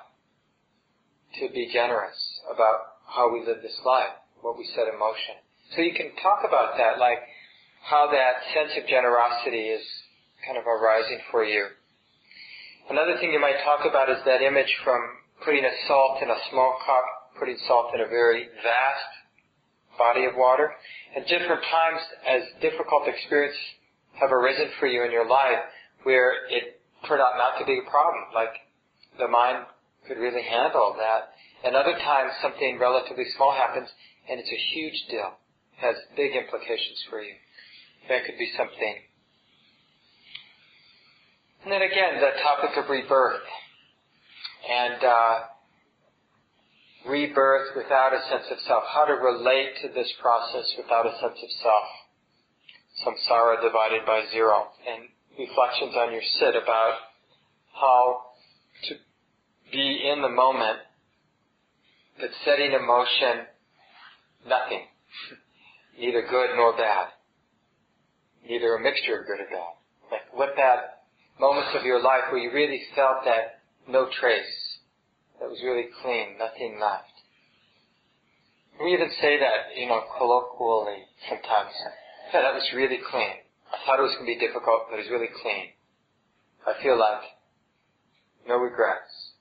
to 1.40 1.50
be 1.54 1.70
generous 1.72 2.18
about 2.54 3.00
how 3.08 3.32
we 3.32 3.46
live 3.46 3.62
this 3.62 3.80
life, 3.86 4.16
what 4.42 4.58
we 4.58 4.68
set 4.76 4.88
in 4.92 5.00
motion? 5.00 5.36
So 5.76 5.82
you 5.82 5.94
can 5.94 6.12
talk 6.22 6.44
about 6.48 6.78
that, 6.78 7.00
like 7.00 7.20
how 7.84 8.12
that 8.12 8.44
sense 8.54 8.72
of 8.82 8.90
generosity 8.90 9.72
is 9.72 9.84
kind 10.46 10.58
of 10.58 10.68
arising 10.68 11.20
for 11.32 11.44
you. 11.44 11.68
Another 12.90 13.18
thing 13.20 13.32
you 13.32 13.40
might 13.40 13.64
talk 13.64 13.84
about 13.88 14.10
is 14.10 14.18
that 14.26 14.42
image 14.42 14.72
from 14.84 15.00
putting 15.44 15.66
a 15.66 15.76
salt 15.88 16.22
in 16.22 16.30
a 16.30 16.40
small 16.52 16.78
cup, 16.86 17.04
putting 17.40 17.58
salt 17.68 17.92
in 17.94 18.02
a 18.02 18.08
very 18.08 18.48
vast 18.64 19.12
body 19.98 20.26
of 20.26 20.36
water. 20.36 20.72
At 21.16 21.28
different 21.28 21.62
times, 21.64 22.02
as 22.28 22.42
difficult 22.62 23.08
experiences 23.08 23.60
have 24.20 24.32
arisen 24.32 24.70
for 24.80 24.88
you 24.88 25.04
in 25.04 25.12
your 25.12 25.28
life, 25.28 25.60
where 26.04 26.48
it 26.50 26.77
turned 27.06 27.22
out 27.22 27.38
not 27.38 27.60
to 27.60 27.66
be 27.66 27.78
a 27.78 27.90
problem. 27.90 28.34
Like 28.34 28.56
the 29.20 29.28
mind 29.28 29.66
could 30.08 30.18
really 30.18 30.44
handle 30.44 30.96
that. 30.98 31.36
And 31.64 31.76
other 31.76 31.94
times 31.94 32.32
something 32.42 32.80
relatively 32.80 33.26
small 33.36 33.52
happens 33.52 33.90
and 34.30 34.40
it's 34.40 34.52
a 34.52 34.62
huge 34.74 35.06
deal. 35.10 35.32
Has 35.78 35.96
big 36.16 36.36
implications 36.36 37.06
for 37.10 37.22
you. 37.22 37.34
That 38.10 38.26
could 38.26 38.38
be 38.38 38.52
something. 38.58 38.96
And 41.64 41.72
then 41.72 41.82
again, 41.82 42.20
the 42.20 42.32
topic 42.42 42.78
of 42.78 42.90
rebirth. 42.90 43.46
And 44.68 45.04
uh, 45.04 45.36
rebirth 47.08 47.76
without 47.76 48.14
a 48.14 48.22
sense 48.30 48.48
of 48.52 48.58
self. 48.68 48.84
How 48.94 49.06
to 49.06 49.14
relate 49.14 49.76
to 49.84 49.90
this 49.94 50.12
process 50.22 50.66
without 50.78 51.06
a 51.06 51.14
sense 51.20 51.40
of 51.44 51.52
self. 51.62 51.88
Samsara 53.06 53.62
divided 53.62 54.06
by 54.06 54.24
zero. 54.32 54.68
And 54.88 55.10
reflections 55.38 55.94
on 55.96 56.12
your 56.12 56.22
sit 56.40 56.56
about 56.56 56.94
how 57.74 58.22
to 58.90 58.96
be 59.72 60.10
in 60.12 60.22
the 60.22 60.30
moment, 60.30 60.80
but 62.20 62.30
setting 62.46 62.74
in 62.74 62.86
motion 62.86 63.46
nothing, 64.48 64.82
neither 66.00 66.26
good 66.30 66.56
nor 66.56 66.76
bad, 66.76 67.08
neither 68.48 68.76
a 68.76 68.82
mixture 68.82 69.22
of 69.22 69.28
good 69.28 69.40
or 69.42 69.50
bad. 69.50 69.74
Like 70.12 70.34
what 70.34 70.54
that 70.58 71.04
moments 71.40 71.70
of 71.78 71.86
your 71.86 72.02
life 72.02 72.32
where 72.32 72.42
you 72.42 72.52
really 72.52 72.82
felt 72.96 73.26
that 73.26 73.62
no 73.88 74.08
trace, 74.20 74.80
that 75.40 75.50
was 75.50 75.60
really 75.64 75.88
clean, 76.02 76.38
nothing 76.40 76.80
left. 76.82 77.14
We 78.84 78.94
even 78.94 79.10
say 79.22 79.40
that, 79.40 79.76
you 79.76 79.88
know, 79.88 80.02
colloquially 80.18 81.06
sometimes. 81.30 81.74
That 82.34 82.54
was 82.54 82.70
really 82.76 83.00
clean. 83.10 83.47
I 83.72 83.78
thought 83.86 84.00
it 84.00 84.04
was 84.04 84.16
going 84.16 84.28
to 84.28 84.40
be 84.40 84.46
difficult, 84.46 84.88
but 84.90 85.00
it's 85.00 85.10
really 85.10 85.30
clean. 85.42 85.70
I 86.66 86.82
feel 86.82 86.98
like 87.00 87.24
no 88.48 88.58
regrets. 88.58 89.32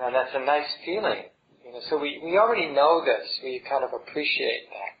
And 0.00 0.14
that's 0.14 0.34
a 0.34 0.44
nice 0.44 0.68
feeling. 0.84 1.24
You 1.64 1.72
know, 1.72 1.80
so 1.88 1.98
we, 1.98 2.20
we 2.24 2.38
already 2.38 2.66
know 2.66 3.04
this. 3.04 3.40
We 3.42 3.62
kind 3.68 3.84
of 3.84 3.90
appreciate 3.92 4.68
that. 4.70 5.00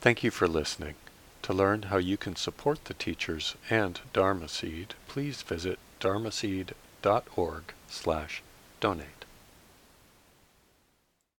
Thank 0.00 0.22
you 0.22 0.30
for 0.30 0.48
listening. 0.48 0.94
To 1.42 1.52
learn 1.52 1.82
how 1.84 1.98
you 1.98 2.16
can 2.16 2.36
support 2.36 2.84
the 2.84 2.94
teachers 2.94 3.56
and 3.68 4.00
Dharma 4.12 4.48
Seed, 4.48 4.94
please 5.08 5.42
visit 5.42 5.78
dharmaseed.org 6.00 7.62
slash 7.88 8.42
donate. 8.80 9.21